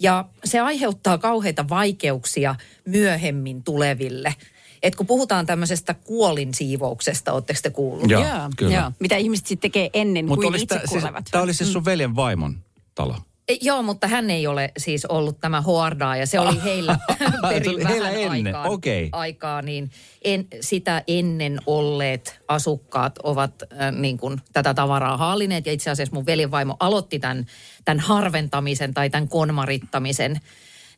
[0.00, 4.34] Ja se aiheuttaa kauheita vaikeuksia myöhemmin tuleville.
[4.82, 8.10] Et kun puhutaan tämmöisestä kuolinsiivouksesta, ootteko te kuullut?
[8.10, 8.22] Joo,
[8.56, 8.92] kyllä.
[8.98, 11.24] Mitä ihmiset sitten tekee ennen Mutta kuin olisi itse tää- siis, kuolevat.
[11.30, 12.56] tämä oli siis sun veljen vaimon
[12.94, 13.16] talo.
[13.48, 16.98] E, Joo, mutta hän ei ole siis ollut tämä hoardaa ja se oli heillä
[17.48, 19.08] perin oli vähän heillä ennen, aikaa, okei.
[19.12, 19.90] aikaa, niin
[20.24, 26.14] en, sitä ennen olleet asukkaat ovat äh, niin kuin tätä tavaraa haalineet ja itse asiassa
[26.14, 27.46] mun veljenvaimo aloitti tämän,
[27.84, 30.40] tämän harventamisen tai tämän konmarittamisen.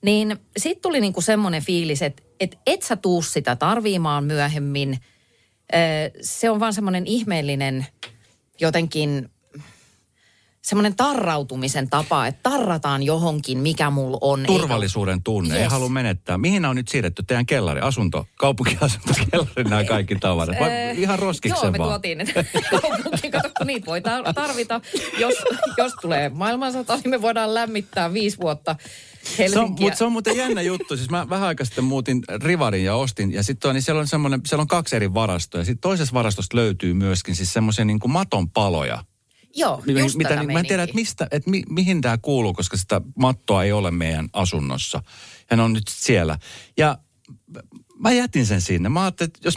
[0.02, 4.92] Niin sitten tuli niin kuin semmoinen fiilis, että et, et sä tuu sitä tarviimaan myöhemmin.
[5.74, 5.80] Äh,
[6.20, 7.86] Se on vaan semmoinen ihmeellinen
[8.60, 9.30] jotenkin
[10.64, 14.42] semmoinen tarrautumisen tapa, että tarrataan johonkin, mikä mulla on.
[14.46, 15.72] Turvallisuuden tunne, ei Yes.
[15.72, 16.38] halua menettää.
[16.38, 17.22] Mihin on nyt siirretty?
[17.22, 20.56] Teidän kellari, asunto, kaupunkiasunto, kellari, nämä kaikki tavarat.
[20.60, 21.90] Vai Eh, ihan roskikseen Joo, me vaan?
[21.90, 22.18] tuotiin.
[23.32, 24.80] Kato, kun niitä voi tar- tarvita.
[25.18, 25.34] Jos,
[25.78, 28.76] jos tulee maailmansota, niin me voidaan lämmittää viisi vuotta
[29.22, 30.96] Se on, mutta se on muuten jännä juttu.
[30.96, 33.32] Siis mä vähän aikaa sitten muutin Rivarin ja ostin.
[33.32, 34.06] Ja sitten niin siellä on
[34.46, 35.60] siellä on kaksi eri varastoa.
[35.60, 39.04] Ja sitten toisessa varastosta löytyy myöskin siis semmoisia niin maton paloja.
[39.54, 42.52] Joo, Mi- just mitä, niin, mä en tiedä, että, mistä, että mi, mihin tämä kuuluu,
[42.52, 45.02] koska sitä mattoa ei ole meidän asunnossa.
[45.56, 46.38] Ne on nyt siellä.
[46.76, 46.98] Ja
[47.98, 48.88] mä jätin sen sinne.
[48.88, 49.54] Mä ajattelin, että jos,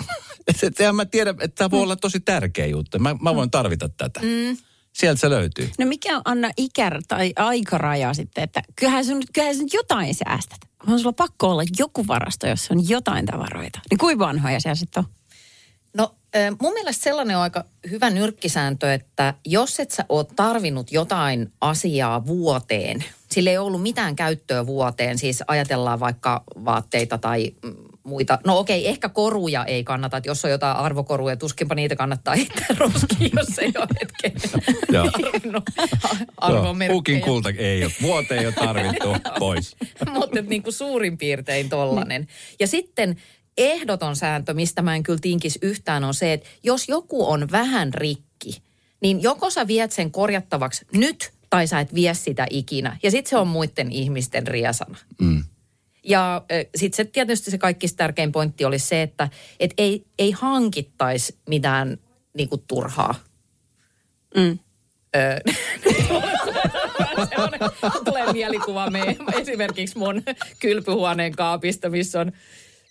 [0.64, 3.00] että, mä tiedän, että tämä voi olla tosi tärkeä juttu.
[3.00, 4.20] Mä, mä voin tarvita tätä.
[4.20, 4.58] Mm.
[4.94, 5.70] Sieltä se löytyy.
[5.80, 10.60] No mikä on Anna ikä tai aikaraja sitten, että kyllähän nyt, kyllähän nyt jotain säästät.
[10.88, 13.80] On sulla pakko olla joku varasto, jossa on jotain tavaroita.
[13.90, 15.17] Niin kuinka vanhoja siellä sitten on?
[16.62, 22.26] Mun mielestä sellainen on aika hyvä nyrkkisääntö, että jos et sä oot tarvinnut jotain asiaa
[22.26, 28.40] vuoteen, sillä ei ollut mitään käyttöä vuoteen, siis ajatellaan vaikka vaatteita tai mm, muita.
[28.46, 32.68] No okei, ehkä koruja ei kannata, että jos on jotain arvokoruja, tuskinpa niitä kannattaa heittää
[32.78, 34.32] roskiin, jos ei ole hetken
[35.52, 35.62] no,
[36.38, 36.98] arvomerkkejä.
[36.98, 37.92] Pukin kulta ei ole.
[38.02, 39.08] Vuoteen ei ole tarvittu.
[39.40, 39.76] Pois.
[40.14, 42.28] Mutta niin kuin suurin piirtein tollanen.
[42.60, 43.18] Ja sitten
[43.58, 47.94] ehdoton sääntö, mistä mä en kyllä tinkis yhtään, on se, että jos joku on vähän
[47.94, 48.62] rikki,
[49.02, 52.98] niin joko sä viet sen korjattavaksi nyt, tai sä et vie sitä ikinä.
[53.04, 54.98] Ja sitten se on muiden ihmisten riesana.
[55.22, 55.44] Mm.
[56.04, 56.42] Ja
[56.76, 59.30] sitten se tietysti se kaikista tärkein pointti oli se, että
[59.60, 61.98] et ei, ei hankittaisi mitään
[62.34, 63.16] niinku turhaa.
[64.36, 64.60] Mm.
[65.16, 65.40] Öö,
[68.06, 70.24] tulee mielikuva me, esimerkiksi mun
[70.60, 72.32] kylpyhuoneen kaapista, missä on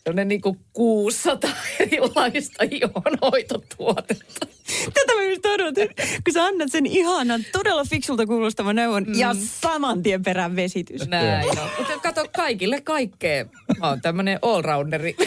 [0.07, 1.51] sellainen niin kuin 600
[1.81, 4.47] erilaista ihonhoitotuotetta.
[4.95, 5.89] Tätä mä just odotin,
[6.25, 9.15] kun sä annat sen ihanan, todella fiksulta kuulostavan neuvon mm.
[9.15, 11.09] ja saman tien perään vesitys.
[11.09, 11.69] Näin on.
[11.79, 13.45] Mutta kato, kaikille kaikkea.
[13.79, 15.17] Mä oon tämmönen allrounderi.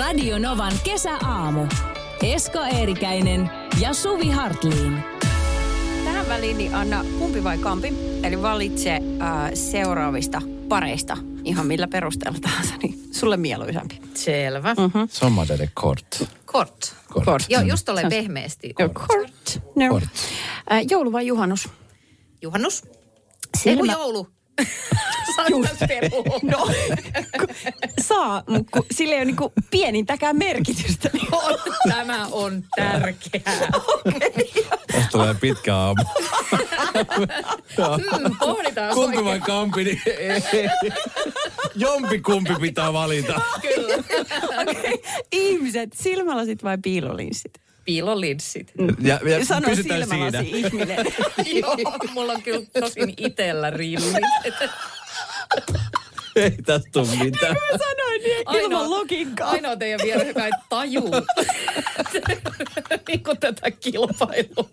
[0.00, 1.66] Radio Novan kesäaamu.
[2.22, 3.50] Esko Eerikäinen
[3.80, 4.98] ja Suvi Hartliin.
[6.04, 7.92] Tähän väliin, niin Anna, kumpi vai kampi?
[8.22, 9.00] Eli valitse äh,
[9.54, 10.42] seuraavista
[10.72, 14.00] pareista, ihan millä perusteella tahansa, niin sulle mieluisampi.
[14.14, 14.74] Selvä.
[14.74, 15.08] Mm-hmm.
[15.10, 16.24] Somma de kort.
[16.46, 16.94] Kort.
[17.24, 17.44] Kort.
[17.48, 18.74] Joo, just ole pehmeästi.
[18.94, 19.60] Kort.
[19.76, 19.88] No.
[19.88, 20.04] Kort.
[20.72, 21.68] Äh, joulu vai juhannus?
[22.42, 22.82] Juhannus.
[23.58, 23.92] Silmä- Silmä.
[23.92, 24.28] joulu.
[26.42, 26.68] No,
[28.08, 31.10] saa, mutta sillä ei ole niinku pienintäkään merkitystä.
[31.12, 31.58] Niin On,
[31.88, 33.70] tämä on tärkeää.
[34.92, 36.02] Tästä tulee pitkä aamu.
[36.96, 39.24] Hmm, pohditaan Kumpi oikein.
[39.24, 40.42] vai kampi, niin ei.
[41.74, 43.40] Jompi kumpi pitää valita.
[43.62, 43.94] Kyllä.
[44.62, 44.92] okay.
[45.32, 47.52] Ihmiset, silmälasit vai piilolinssit?
[47.84, 48.72] Piilolinssit.
[49.00, 50.30] Ja, ja Sano pysytään siinä.
[50.30, 51.06] silmälasi ihminen.
[51.60, 51.76] Joo,
[52.14, 54.24] mulla on kyllä tosin itellä rillit.
[56.36, 57.52] Ei tästä tule mitään.
[57.54, 59.50] Mä sanoin niin ilman logiikkaa.
[59.50, 61.10] Ainoa teidän vieressä, joka ei tajuu
[63.08, 64.70] niin kuin tätä kilpailua.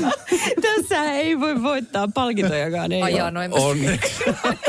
[0.62, 2.92] Tässä ei voi voittaa palkintojakaan.
[2.92, 4.24] Ei Ai jaa, no Onneksi.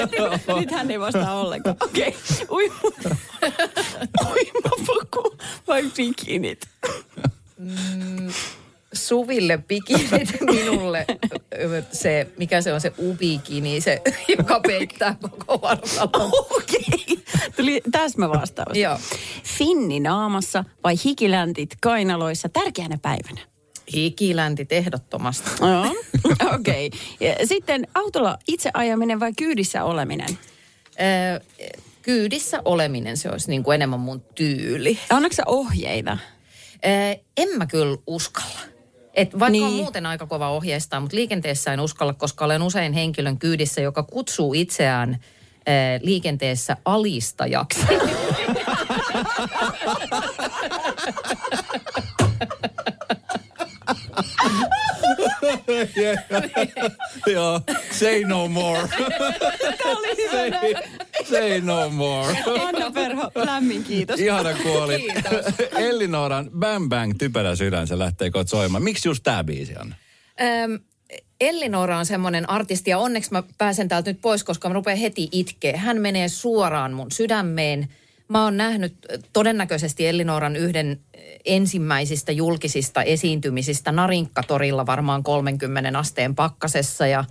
[0.59, 1.75] Nyt hän ei vastaa ollenkaan.
[1.81, 2.07] Okei.
[2.07, 2.47] Okay.
[2.57, 2.75] Uima.
[4.31, 6.67] Uimapuku vai bikinit?
[8.93, 11.05] Suville pikinit, minulle
[11.91, 14.01] se, mikä se on se ubikini, se,
[14.37, 16.31] joka peittää koko vartalon.
[16.49, 17.23] Okei,
[17.55, 18.77] tuli täsmävastaus.
[18.77, 18.97] Joo.
[19.43, 23.52] Finni naamassa vai hikiläntit kainaloissa tärkeänä päivänä?
[23.93, 25.49] Hikiläntit ehdottomasti.
[25.61, 25.95] Joo,
[26.55, 26.87] okei.
[26.87, 27.45] Okay.
[27.45, 30.37] Sitten autolla itse ajaminen vai kyydissä oleminen?
[32.01, 34.99] Kyydissä oleminen, se olisi niin kuin enemmän mun tyyli.
[35.09, 36.17] Annatko sä ohjeita?
[37.37, 38.59] En mä kyllä uskalla.
[39.13, 39.63] Et vaikka niin.
[39.63, 44.03] on muuten aika kova ohjeistaa, mutta liikenteessä en uskalla, koska olen usein henkilön kyydissä, joka
[44.03, 45.19] kutsuu itseään
[46.01, 47.81] liikenteessä alistajaksi.
[57.33, 58.81] Joo, say no more.
[60.31, 60.51] say,
[61.23, 62.37] say no more.
[62.61, 64.19] Anna Perho, lämmin kiitos.
[64.19, 65.07] Ihana kuoli.
[65.77, 68.83] Ellinoran Bang Bang typerä sydän, se lähtee kohta soimaan.
[68.83, 69.95] Miksi just tää biisi on?
[70.41, 70.79] Öm,
[71.41, 75.29] Ellinora on semmoinen artisti ja onneksi mä pääsen täältä nyt pois, koska mä rupean heti
[75.31, 75.77] itkeä.
[75.77, 77.87] Hän menee suoraan mun sydämeen.
[78.33, 86.35] Mä oon nähnyt äh, todennäköisesti Ellinoran yhden äh, ensimmäisistä julkisista esiintymisistä Narinkkatorilla varmaan 30 asteen
[86.35, 87.25] pakkasessa ja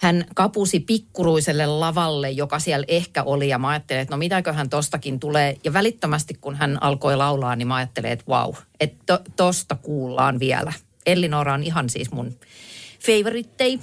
[0.00, 5.20] hän kapusi pikkuruiselle lavalle, joka siellä ehkä oli ja mä ajattelin, että no mitäköhän tostakin
[5.20, 5.56] tulee.
[5.64, 10.40] Ja välittömästi kun hän alkoi laulaa, niin mä ajattelin, että vau, että to, tosta kuullaan
[10.40, 10.72] vielä.
[11.06, 12.34] Ellinora on ihan siis mun
[13.06, 13.78] favorittei.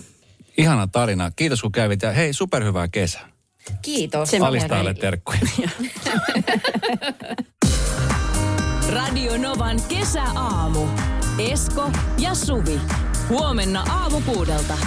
[0.58, 1.32] Ihana tarina.
[1.32, 3.35] Kiitos kun kävit ja hei, superhyvää kesää.
[3.82, 4.34] Kiitos.
[4.34, 5.40] Alistajalle terkkuja.
[8.94, 10.88] Radio Novan kesäaamu.
[11.38, 12.82] Esko ja Suvi.
[13.30, 14.78] Huomenna aamu kuudelta.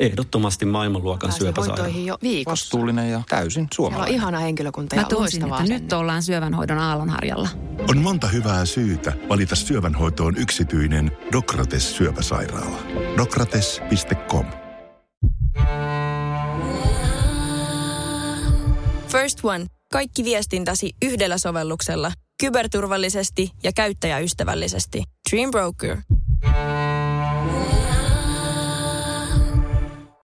[0.00, 1.88] Ehdottomasti maailmanluokan syöpäsairaala.
[1.88, 2.50] jo viikossa.
[2.64, 4.14] Vastuullinen ja täysin Siellä on suomalainen.
[4.14, 7.48] ihana henkilökunta Mä ja tunsin, loistavaa että nyt ollaan syövänhoidon aallonharjalla.
[7.88, 12.78] On monta hyvää syytä valita syövänhoitoon yksityinen Dokrates syöpäsairaala.
[13.16, 14.46] Dokrates.com
[19.08, 19.66] First One.
[19.92, 22.12] Kaikki viestintäsi yhdellä sovelluksella.
[22.40, 25.02] Kyberturvallisesti ja käyttäjäystävällisesti.
[25.30, 25.96] Dream Broker.